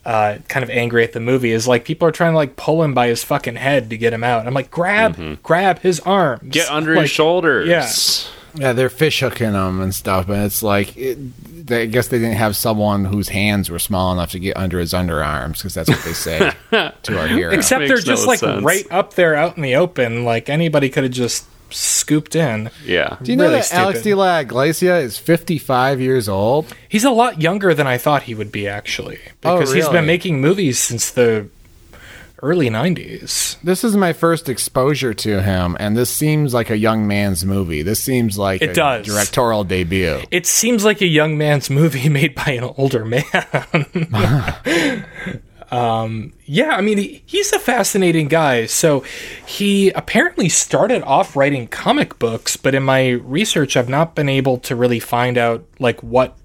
[0.05, 1.51] uh, kind of angry at the movie.
[1.51, 4.11] Is like people are trying to like pull him by his fucking head to get
[4.11, 4.47] him out.
[4.47, 7.67] I'm like, grab, grab his arms, Get under Like, his shoulders.
[7.67, 7.85] yeah.
[8.55, 11.17] Yeah, they're fish hooking them and stuff, and it's like, it,
[11.67, 14.79] they, I guess they didn't have someone whose hands were small enough to get under
[14.79, 17.51] his underarms because that's what they say to our hero.
[17.53, 18.63] Except Makes they're just no like sense.
[18.63, 20.25] right up there out in the open.
[20.25, 22.69] Like anybody could have just scooped in.
[22.85, 23.17] Yeah.
[23.21, 24.09] Do you know really that Alex stupid.
[24.09, 26.73] de la Iglesia is 55 years old?
[26.89, 30.05] He's a lot younger than I thought he would be, actually, Oh, because he's been
[30.05, 31.47] making movies since the
[32.41, 33.59] early '90s.
[33.61, 37.81] This is my first exposure to him, and this seems like a young man's movie.
[37.81, 39.05] This seems like It a does.
[39.05, 40.21] directorial debut.
[40.31, 43.23] It seems like a young man's movie made by an older man.
[45.71, 48.65] um, yeah, I mean, he, he's a fascinating guy.
[48.65, 49.05] So
[49.45, 54.57] he apparently started off writing comic books, but in my research, I've not been able
[54.59, 56.35] to really find out like what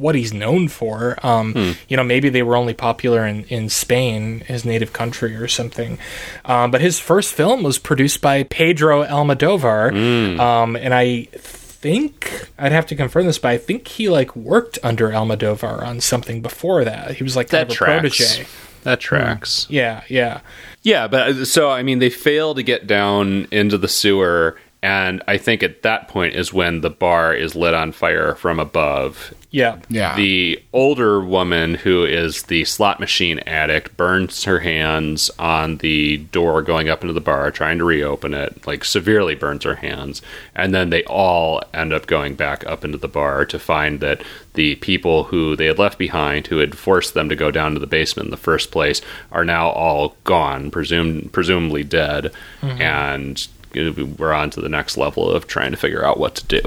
[0.00, 1.16] what he's known for.
[1.22, 5.46] Um, You know, maybe they were only popular in, in Spain, his native country, or
[5.48, 5.98] something.
[6.44, 9.92] Um, but his first film was produced by Pedro Almodovar,
[10.38, 14.78] um, and I think I'd have to confirm this, but I think he like worked
[14.82, 17.16] under Almodovar on something before that.
[17.16, 18.00] He was like kind That of a tracks.
[18.18, 18.46] protege.
[18.82, 19.66] That tracks.
[19.70, 20.40] Yeah, yeah.
[20.82, 25.22] Yeah, but uh, so I mean, they fail to get down into the sewer, and
[25.28, 29.34] I think at that point is when the bar is lit on fire from above.
[29.50, 29.78] Yeah.
[29.88, 30.16] Yeah.
[30.16, 36.62] The older woman who is the slot machine addict burns her hands on the door
[36.62, 40.22] going up into the bar, trying to reopen it, like severely burns her hands.
[40.54, 44.22] And then they all end up going back up into the bar to find that
[44.54, 47.80] the people who they had left behind, who had forced them to go down to
[47.80, 52.32] the basement in the first place, are now all gone, presumed presumably dead.
[52.62, 52.80] Mm-hmm.
[52.80, 56.60] And we're on to the next level of trying to figure out what to do.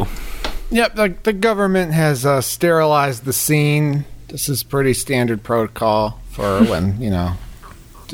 [0.71, 4.05] Yep, the, the government has uh, sterilized the scene.
[4.29, 7.33] This is pretty standard protocol for when, you know,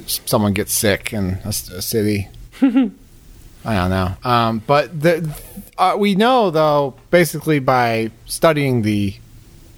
[0.08, 2.28] someone gets sick in a city.
[2.62, 4.14] I don't know.
[4.24, 5.36] Um, but the,
[5.78, 9.16] uh, we know, though, basically by studying the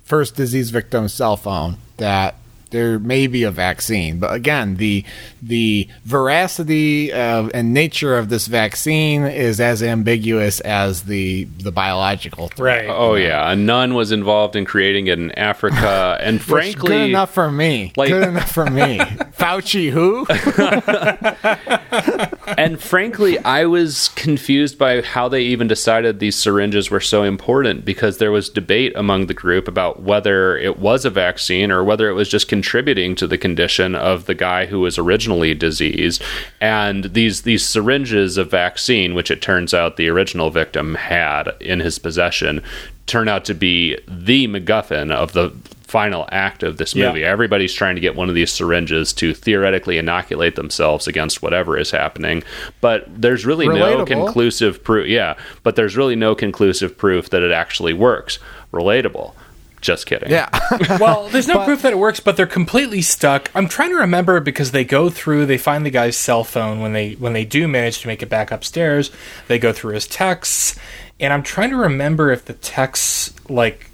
[0.03, 2.36] first disease victim's cell phone, that
[2.72, 4.19] there may be a vaccine.
[4.19, 5.03] But again, the
[5.41, 12.47] the veracity of, and nature of this vaccine is as ambiguous as the the biological.
[12.47, 12.88] threat.
[12.88, 12.89] Right.
[12.89, 17.34] Oh yeah, a nun was involved in creating it in Africa, and frankly, good enough
[17.34, 17.91] for me.
[17.95, 18.97] like- good enough for me.
[19.38, 20.26] Fauci, who?
[22.58, 27.86] and frankly, I was confused by how they even decided these syringes were so important
[27.86, 32.10] because there was debate among the group about whether it was a vaccine or whether
[32.10, 36.24] it was just contributing to the condition of the guy who was originally diseased.
[36.60, 41.80] And these these syringes of vaccine, which it turns out the original victim had in
[41.80, 42.64] his possession,
[43.06, 45.54] turn out to be the MacGuffin of the
[45.92, 47.20] final act of this movie.
[47.20, 47.28] Yeah.
[47.28, 51.92] Everybody's trying to get one of these syringes to theoretically inoculate themselves against whatever is
[51.92, 52.44] happening,
[52.80, 55.10] but there's really no conclusive proof.
[55.10, 58.39] Yeah, but there's really no conclusive proof that it actually works.
[58.72, 59.34] Relatable.
[59.82, 60.30] Just kidding.
[60.30, 60.48] Yeah.
[61.00, 63.52] well, there's no proof that it works, but they're completely stuck.
[63.54, 66.94] I'm trying to remember because they go through, they find the guy's cell phone when
[66.94, 69.12] they when they do manage to make it back upstairs.
[69.48, 70.80] They go through his texts,
[71.20, 73.91] and I'm trying to remember if the texts like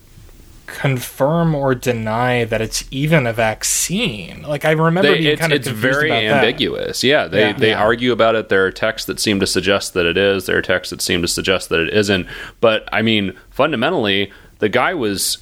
[0.67, 4.43] confirm or deny that it's even a vaccine.
[4.43, 6.43] Like I remember They, being it's kind of it's very about that.
[6.45, 7.03] ambiguous.
[7.03, 7.53] Yeah, they Yeah.
[7.53, 7.81] they Yeah.
[7.81, 8.49] argue about it.
[8.49, 10.45] There are texts that seem to suggest that it is.
[10.45, 12.27] There are texts that seem to suggest that it isn't.
[12.61, 15.37] But I mean, fundamentally, the guy was.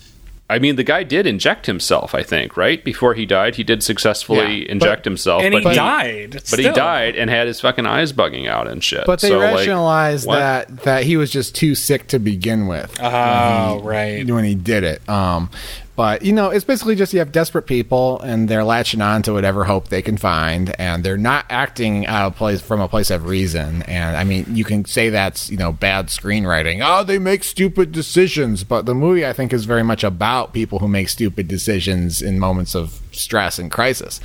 [0.48, 2.14] I mean, the guy did inject himself.
[2.14, 4.72] I think right before he died, he did successfully Yeah.
[4.74, 5.42] inject But- himself.
[5.44, 6.42] and but he died.
[6.52, 9.06] But he died and had his fucking eyes bugging out and shit.
[9.08, 10.36] But they So, rationalized what?
[10.36, 14.24] that that he was just too sick to begin with Oh, right.
[14.30, 15.08] when he did it.
[15.10, 15.50] Um,
[15.96, 19.34] but you know, it's basically just you have desperate people and they're latching on to
[19.34, 23.10] whatever hope they can find, and they're not acting out of place from a place
[23.10, 23.82] of reason.
[23.84, 26.82] And I mean, you can say that's you know bad screenwriting.
[26.84, 30.80] Oh, they make stupid decisions, but the movie I think is very much about people
[30.80, 34.20] who make stupid decisions in moments of stress and crisis.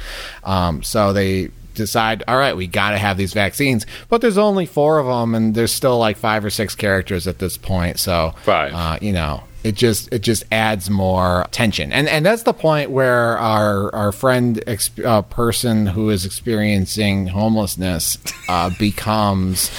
[0.44, 4.66] Um, so they decide, all right, we got to have these vaccines, but there's only
[4.66, 7.98] four of them, and there's still like five or six characters at this point.
[7.98, 8.74] So Five.
[8.74, 12.90] uh, you know, it just it just adds more tension, and and that's the point
[12.90, 14.62] where our our friend
[15.04, 18.16] uh, person who is experiencing homelessness
[18.48, 19.70] uh, becomes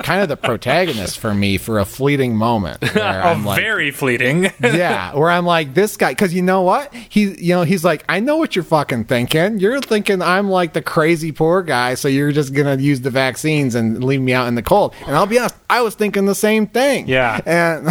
[0.00, 2.78] kind of the protagonist for me for a fleeting moment.
[2.98, 4.44] Oh, I'm like, very fleeting.
[4.60, 8.04] yeah, where I'm like this guy because you know what he you know he's like
[8.08, 9.58] I know what you're fucking thinking.
[9.58, 13.74] You're thinking I'm like the crazy poor guy, so you're just gonna use the vaccines
[13.74, 14.94] and leave me out in the cold.
[15.06, 17.08] And I'll be honest, I was thinking the same thing.
[17.08, 17.40] Yeah.
[17.46, 17.88] and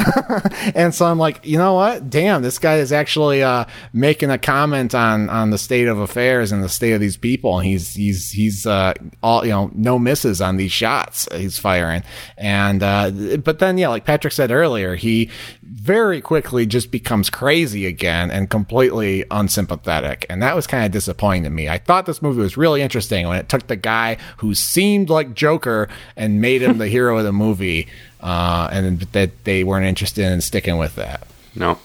[0.75, 2.09] and so I'm like, you know what?
[2.09, 6.51] Damn, this guy is actually uh, making a comment on on the state of affairs
[6.51, 7.59] and the state of these people.
[7.59, 8.93] He's he's he's uh,
[9.23, 12.03] all you know, no misses on these shots he's firing.
[12.37, 15.29] And uh, but then yeah, like Patrick said earlier, he
[15.63, 20.25] very quickly just becomes crazy again and completely unsympathetic.
[20.29, 21.67] And that was kind of disappointing to me.
[21.67, 25.33] I thought this movie was really interesting when it took the guy who seemed like
[25.33, 27.87] Joker and made him the hero of the movie.
[28.21, 31.27] Uh, and that they weren't interested in sticking with that.
[31.55, 31.77] No.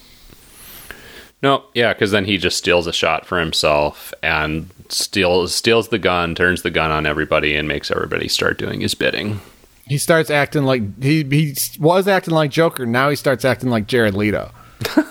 [1.43, 5.99] No, yeah, because then he just steals a shot for himself and steals steals the
[5.99, 9.41] gun, turns the gun on everybody, and makes everybody start doing his bidding.
[9.87, 12.87] He starts acting like he he was acting like Joker.
[12.87, 14.53] Now he starts acting like Jared Leto.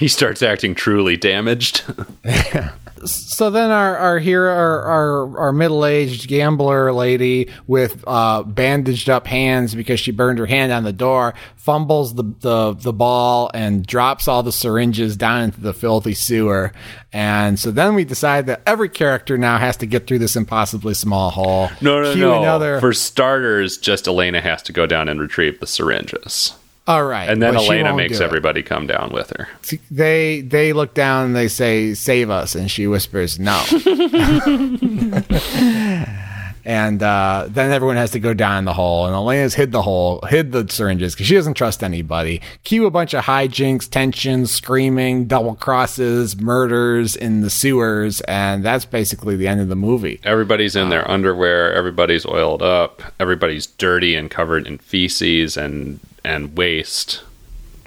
[0.00, 1.84] He starts acting truly damaged.
[3.04, 9.08] So then our our hero, our our, our middle aged gambler lady with uh, bandaged
[9.08, 13.50] up hands because she burned her hand on the door fumbles the, the the ball
[13.52, 16.72] and drops all the syringes down into the filthy sewer.
[17.12, 20.94] And so then we decide that every character now has to get through this impossibly
[20.94, 21.68] small hole.
[21.80, 22.40] no, no, Cue no.
[22.42, 26.54] Another, For starters, just Elena has to go down and retrieve the syringes,
[26.90, 29.48] all right, and then she Elena makes everybody come down with her.
[29.90, 33.62] they they look down and they say save us and she whispers no
[36.64, 40.20] and uh, then everyone has to go down the hole and elena's hid the hole
[40.28, 45.26] hid the syringes because she doesn't trust anybody cue a bunch of hijinks tensions screaming
[45.26, 50.76] double crosses murders in the sewers and that's basically the end of the movie Everybody's
[50.76, 51.72] in their underwear.
[51.72, 53.02] Everybody's oiled up.
[53.18, 57.22] Everybody's dirty and covered in feces and and waste.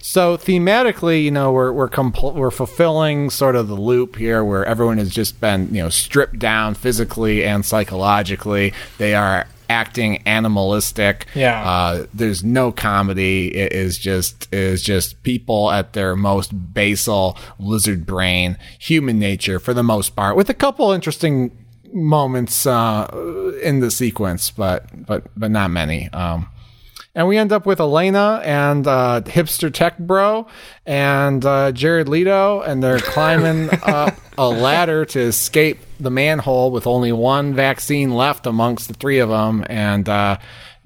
[0.02, 4.66] So thematically, you know, we're we're compl- we're fulfilling sort of the loop here, where
[4.66, 8.74] everyone has just been, you know, stripped down physically and psychologically.
[8.98, 11.26] They are acting animalistic.
[11.34, 11.64] Yeah.
[11.64, 13.56] Uh, there's no comedy.
[13.56, 19.60] It is just it is just people at their most basal lizard brain, human nature
[19.60, 21.58] for the most part, with a couple interesting
[21.94, 23.08] moments uh,
[23.64, 26.10] in the sequence, but but but not many.
[26.12, 26.48] Um,
[27.16, 30.48] and we end up with Elena and uh, hipster tech bro
[30.86, 36.88] and uh, Jared Leto, and they're climbing up a ladder to escape the manhole with
[36.88, 39.64] only one vaccine left amongst the three of them.
[39.70, 40.40] And uh,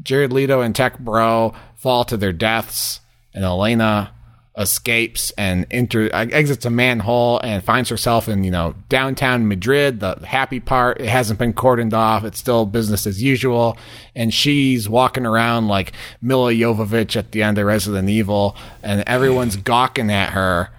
[0.03, 2.99] Jared Leto and tech bro fall to their deaths,
[3.33, 4.13] and Elena
[4.57, 9.99] escapes and enter uh, exits a manhole and finds herself in you know downtown Madrid.
[9.99, 13.77] The happy part it hasn't been cordoned off; it's still business as usual.
[14.15, 19.55] And she's walking around like Milla Jovovich at the end of Resident Evil, and everyone's
[19.67, 20.69] gawking at her,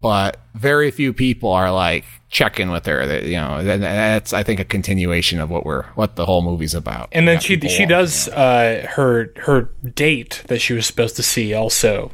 [0.00, 3.06] but very few people are like checking with her.
[3.06, 6.74] That you know that's I think a continuation of what we're what the whole movie's
[6.74, 7.08] about.
[7.12, 11.54] And then she she does uh, her her date that she was supposed to see
[11.54, 12.10] also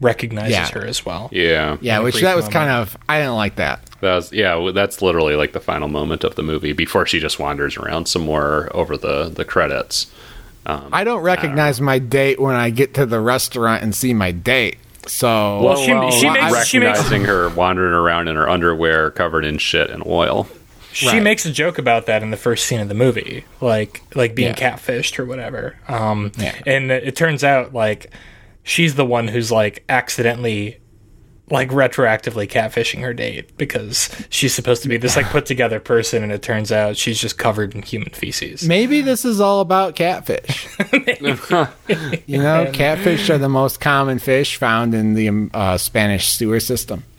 [0.00, 0.70] recognizes Yeah.
[0.70, 1.28] her as well.
[1.32, 1.76] Yeah.
[1.80, 2.52] Yeah, which brief that was moment.
[2.54, 3.80] kind of I didn't like that.
[4.00, 7.38] That was, yeah, that's literally like the final moment of the movie before she just
[7.38, 10.06] wanders around some more over the, the credits.
[10.66, 14.32] Um, I don't recognize my date when I get to the restaurant and see my
[14.32, 14.78] date.
[15.06, 15.92] So Well, she- she
[16.26, 20.04] why- makes- she makes- recognizing her wandering around in her underwear covered in shit and
[20.04, 20.48] oil.
[20.92, 21.22] She Right.
[21.22, 24.54] makes a joke about that in the first scene of the movie, like like being
[24.58, 24.72] Yeah.
[24.76, 25.76] catfished or whatever.
[25.88, 26.52] Um, Yeah.
[26.66, 28.10] and it turns out like
[28.66, 30.78] she's the one who's like accidentally
[31.48, 36.24] like retroactively catfishing her date because she's supposed to be this like put together person
[36.24, 38.66] and it turns out she's just covered in human feces.
[38.66, 40.68] maybe this is all about catfish.
[42.26, 46.60] you know, catfish are the most common fish found in the um, uh, Spanish sewer
[46.60, 47.04] system.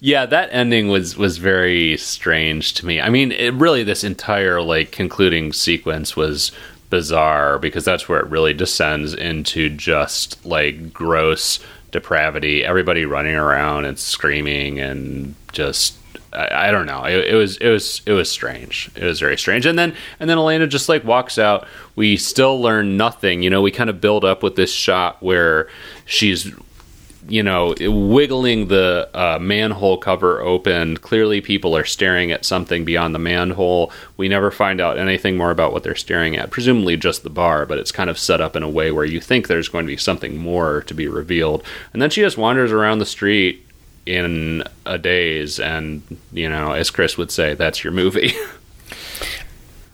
[0.00, 3.00] Yeah, that ending was was very strange to me.
[3.00, 6.52] I mean, it really this entire like concluding sequence was
[6.90, 11.60] bizarre because that's where it really descends into just like gross
[11.90, 12.64] depravity.
[12.64, 15.94] Everybody running around and screaming and just
[16.32, 17.04] I, I don't know.
[17.04, 18.90] It, it was it was it was strange.
[18.94, 19.66] It was very strange.
[19.66, 21.66] And then and then Elena just like walks out.
[21.96, 23.42] We still learn nothing.
[23.42, 25.68] You know, we kind of build up with this shot where
[26.04, 26.52] she's
[27.28, 30.96] you know, wiggling the uh, manhole cover open.
[30.96, 33.92] Clearly, people are staring at something beyond the manhole.
[34.16, 36.50] We never find out anything more about what they're staring at.
[36.50, 39.20] Presumably, just the bar, but it's kind of set up in a way where you
[39.20, 41.62] think there's going to be something more to be revealed.
[41.92, 43.66] And then she just wanders around the street
[44.06, 46.02] in a daze, and,
[46.32, 48.32] you know, as Chris would say, that's your movie.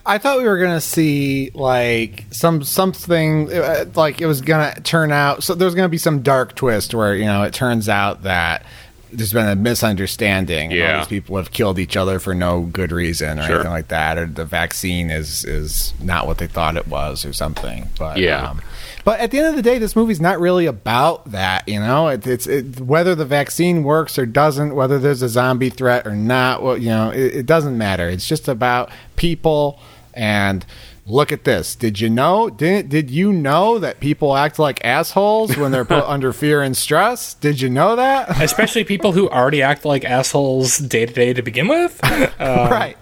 [0.07, 5.13] I thought we were gonna see like some something uh, like it was gonna turn
[5.13, 5.43] out.
[5.43, 8.65] So there's gonna be some dark twist where you know it turns out that
[9.13, 10.73] there's been a misunderstanding.
[10.73, 10.99] and all Yeah.
[10.99, 13.55] these people have killed each other for no good reason or Sure.
[13.57, 17.33] anything like that, or the vaccine is is not what they thought it was or
[17.33, 17.89] something.
[17.99, 18.51] But Yeah.
[18.51, 18.61] um,
[19.05, 21.69] but at the end of the day, this movie's not really about that.
[21.69, 25.71] You know, it, it's it, whether the vaccine works or doesn't, whether there's a zombie
[25.71, 26.63] threat or not.
[26.63, 28.09] Well, you know, it, it doesn't matter.
[28.09, 29.79] It's just about people
[30.15, 30.65] and.
[31.07, 31.77] Look at this.
[31.77, 32.49] Did you know?
[32.49, 36.75] Did did you know that people act like assholes when they're put under fear and
[36.75, 37.35] stress?
[37.35, 38.41] Did you know that?
[38.41, 42.01] Especially people who already act like assholes day to day to begin with.
[42.39, 42.97] Um, right,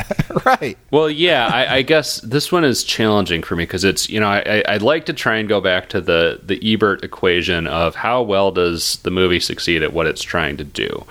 [0.44, 0.78] right.
[0.90, 4.28] Well, yeah, I, I guess this one is challenging for me because it's you know
[4.28, 7.94] I, I, I'd like to try and go back to the the Ebert equation of
[7.94, 11.06] how well does the movie succeed at what it's trying to do,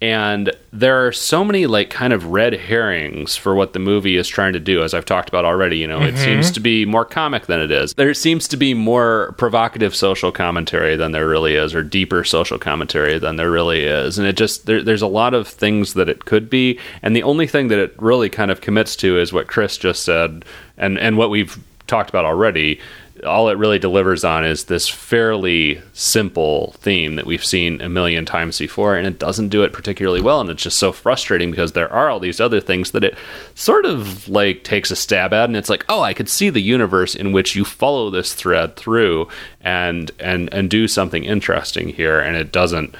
[0.00, 4.26] and there are so many like kind of red herrings for what the movie is
[4.28, 5.76] trying to do, as I've talked about already.
[5.76, 6.24] You know, it mm-hmm.
[6.24, 7.92] seems to be more comic than it is.
[7.94, 12.58] There seems to be more provocative social commentary than there really is, or deeper social
[12.58, 16.08] commentary than there really is, and it just there, there's a lot of things that
[16.08, 19.32] it could be, and the only thing that it really kind of commits to is
[19.32, 20.46] what Chris just said,
[20.78, 22.80] and and what we've talked about already.
[23.26, 28.24] All it really delivers on is this fairly simple theme that we've seen a million
[28.24, 30.40] times before, and it doesn't do it particularly well.
[30.40, 33.16] And it's just so frustrating because there are all these other things that it
[33.54, 36.62] sort of like takes a stab at, and it's like, oh, I could see the
[36.62, 39.28] universe in which you follow this thread through
[39.60, 42.94] and and and do something interesting here, and it doesn't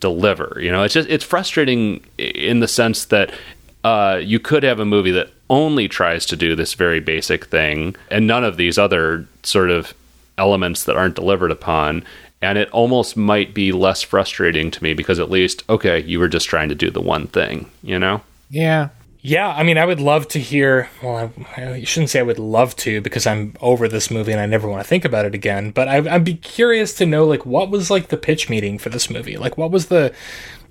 [0.00, 0.58] deliver.
[0.60, 3.32] You know, it's just it's frustrating in the sense that
[3.84, 7.94] uh, you could have a movie that only tries to do this very basic thing
[8.10, 9.94] and none of these other sort of
[10.38, 12.04] elements that aren't delivered upon.
[12.42, 16.28] And it almost might be less frustrating to me because at least, okay, you were
[16.28, 18.20] just trying to do the one thing, you know?
[18.50, 18.90] Yeah.
[19.22, 20.88] Yeah, I mean, I would love to hear.
[21.02, 24.40] Well, I, I shouldn't say I would love to because I'm over this movie and
[24.40, 25.72] I never want to think about it again.
[25.72, 28.88] But I, I'd be curious to know, like, what was like the pitch meeting for
[28.88, 29.36] this movie?
[29.36, 30.14] Like, what was the,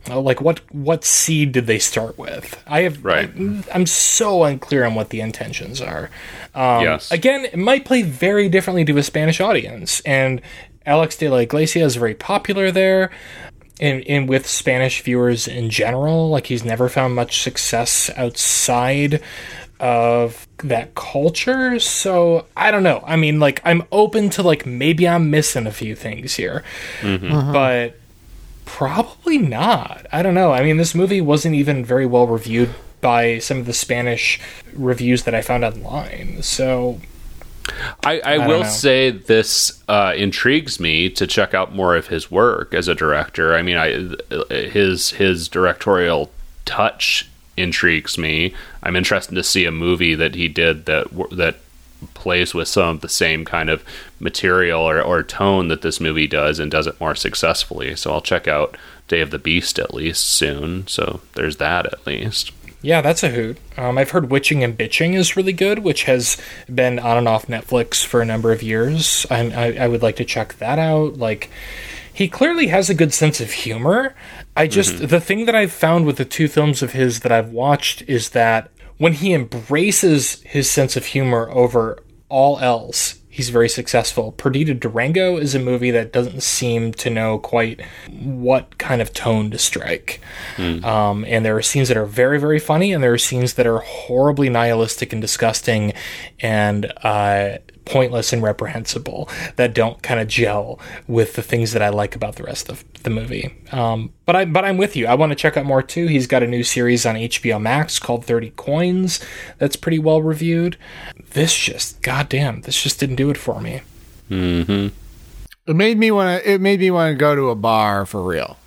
[0.10, 2.62] Uh, like, what what seed did they start with?
[2.68, 3.30] I have, Right.
[3.30, 6.10] I, am so unclear on what the intentions are.
[6.54, 7.12] Um, Yes.
[7.12, 10.42] Again, it might play very differently to a Spanish audience, and
[10.86, 13.12] Alex de la Iglesia is very popular there
[13.80, 16.30] in, in with Spanish viewers in general.
[16.30, 19.22] Like he's never found much success outside
[19.80, 21.80] of that culture.
[21.80, 23.04] So I don't know.
[23.06, 26.64] I mean, like I'm open to like maybe I'm missing a few things here,
[27.02, 27.32] mm-hmm.
[27.32, 27.52] uh-huh.
[27.52, 28.00] but
[28.66, 30.06] probably not.
[30.12, 30.52] I don't know.
[30.52, 34.40] I mean, this movie wasn't even very well reviewed by some of the Spanish
[34.74, 36.42] reviews that I found online.
[36.42, 37.00] So
[38.04, 38.70] I, I, don't will know.
[38.70, 43.56] say this uh, intrigues me to check out more of his work as a director.
[43.56, 44.16] I mean, I
[44.54, 46.32] his his directorial
[46.66, 48.54] touch intrigues me.
[48.84, 51.58] I'm interested to see a movie that he did that that
[52.14, 53.84] plays with some of the same kind of
[54.26, 57.96] material or, or tone that this movie does and does it more successfully.
[57.96, 58.76] So I'll check out
[59.08, 60.86] Day of the Beast at least soon.
[60.88, 62.52] So there's that at least.
[62.82, 63.58] Yeah, that's a hoot.
[63.78, 66.38] Um, I've heard Witching and Bitching is really good, which has
[66.72, 69.26] been on and off Netflix for a number of years.
[69.32, 71.18] I'm, I, I would like to check that out.
[71.18, 71.50] Like,
[72.14, 74.14] he clearly has a good sense of humor.
[74.56, 77.50] I just, the thing that I've found with the two films of his that I've
[77.50, 81.98] watched is that when he embraces his sense of humor over
[82.30, 84.32] all else, he's very successful.
[84.32, 89.52] Perdita Durango is a movie that doesn't seem to know quite what kind of tone
[89.52, 90.22] to strike.
[90.86, 93.68] Um, and there are scenes that are very, very funny, and there are scenes that
[93.68, 95.92] are horribly nihilistic and disgusting
[96.40, 101.90] and uh, pointless and reprehensible that don't kind of gel with the things that I
[101.90, 103.56] like about the rest of the movie.
[103.72, 105.08] Um, but I, but I'm with you.
[105.08, 106.08] I want to check out more too.
[106.08, 109.20] He's got a new series on HBO Max called Thirty Coins
[109.58, 110.78] that's pretty well reviewed.
[111.32, 113.82] This just, goddamn, this just didn't do it for me.
[114.30, 114.88] Mm-hmm.
[115.68, 116.52] It made me want to.
[116.52, 118.58] It made me want to go to a bar for real.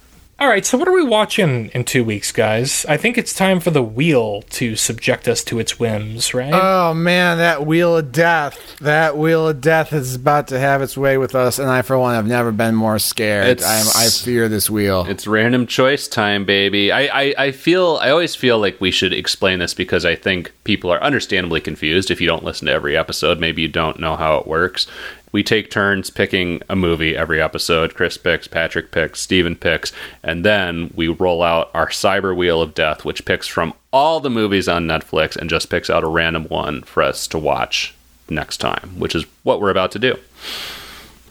[0.40, 2.86] All right, so what are we watching in two weeks, guys?
[2.86, 6.52] I think it's time for the wheel to subject us to its whims, right?
[6.54, 8.78] Oh man, that wheel of death!
[8.78, 11.98] That wheel of death is about to have its way with us, and I, for
[11.98, 13.60] one, have never been more scared.
[13.64, 15.06] I'm, I fear this wheel.
[15.08, 16.92] It's random choice time, baby.
[16.92, 20.52] I, I, I feel I always feel like we should explain this because I think
[20.62, 23.40] people are understandably confused if you don't listen to every episode.
[23.40, 24.86] Maybe you don't know how it works.
[25.32, 27.94] We take turns picking a movie every episode.
[27.94, 32.74] Chris picks, Patrick picks, Steven picks, and then we roll out our cyber wheel of
[32.74, 36.44] death, which picks from all the movies on Netflix and just picks out a random
[36.44, 37.94] one for us to watch
[38.30, 40.16] next time, which is what we're about to do.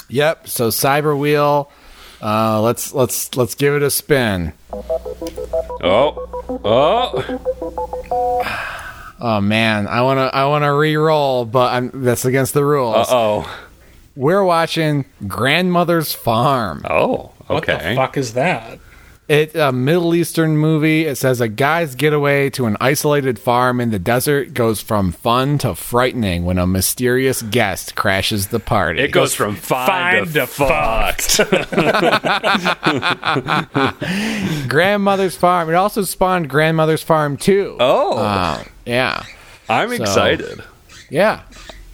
[0.10, 0.48] Yep.
[0.48, 1.72] So cyber wheel.
[2.20, 4.54] Uh, let's let's let's give it a spin.
[5.84, 7.14] Oh, oh,
[9.20, 12.95] Oh man, I wanna I wanna re-roll, but I'm, that's against the rules.
[12.95, 13.66] Uh oh,
[14.18, 16.82] We're watching Grandmother's Farm.
[16.89, 17.32] oh.
[17.49, 17.74] Okay.
[17.74, 18.80] What the fuck is that?
[19.30, 21.05] It's a Middle Eastern movie.
[21.05, 25.57] It says a guy's getaway to an isolated farm in the desert goes from fun
[25.59, 29.01] to frightening when a mysterious guest crashes the party.
[29.01, 31.39] It goes from fine, fine to, to fucked.
[34.70, 35.70] Grandmother's Farm.
[35.70, 37.78] It also spawned Grandmother's Farm 2.
[37.80, 39.24] Oh, Uh, yeah.
[39.70, 40.63] I'm excited.
[41.09, 41.43] Yeah.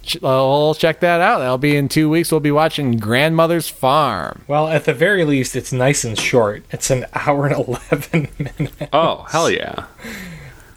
[0.04, 1.38] Ch- uh, We'll check that out.
[1.38, 2.30] That'll be in two weeks.
[2.30, 4.42] We'll be watching Grandmother's Farm.
[4.46, 6.64] Well, at the very least, it's nice and short.
[6.70, 8.76] It's an hour and 11 minutes.
[8.92, 9.86] Oh, hell yeah.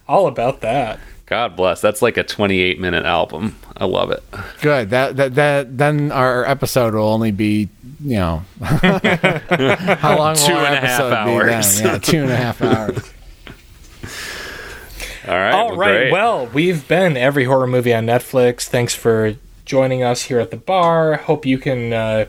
[0.08, 1.00] All about that.
[1.26, 1.82] God bless.
[1.82, 3.58] That's like a 28 minute album.
[3.76, 4.24] I love it.
[4.62, 4.92] Good.
[4.92, 7.68] That that that then our episode will only be
[8.02, 11.78] you know how long Two will our and a half episode be hours.
[11.82, 11.86] then?
[11.94, 13.14] Yeah, two and a half hours.
[15.28, 15.52] All right.
[15.52, 15.98] All well, right.
[15.98, 16.12] great.
[16.12, 18.64] Well, we've been every horror movie on Netflix.
[18.64, 21.16] Thanks for joining us here at the bar.
[21.18, 22.26] Hope you can, uh,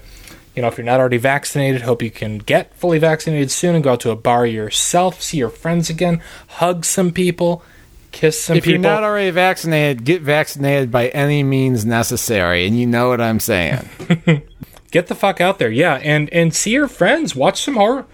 [0.56, 3.84] you know, if you're not already vaccinated, hope you can get fully vaccinated soon and
[3.84, 7.62] go out to a bar yourself, see your friends again, hug some people,
[8.10, 8.80] kiss some if people.
[8.80, 13.20] If you're not already vaccinated, get vaccinated by any means necessary, and you know what
[13.20, 13.88] I'm saying.
[14.90, 18.06] get the fuck out there yeah and and see your friends watch some horror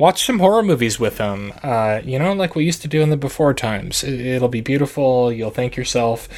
[0.00, 3.10] watch some horror movies with them uh, you know like we used to do in
[3.10, 6.28] the before times it, it'll be beautiful you'll thank yourself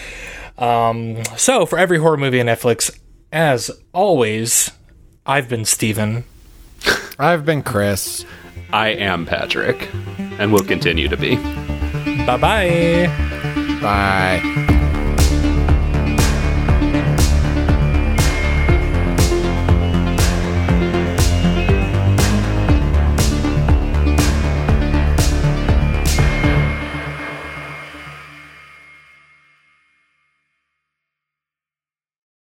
[0.58, 2.90] um, so for every horror movie on netflix
[3.32, 4.70] as always
[5.24, 6.24] i've been steven
[7.18, 8.24] I've been Chris.
[8.72, 9.88] I am Patrick
[10.38, 11.36] and will continue to be.
[12.26, 14.68] bye bye Bye.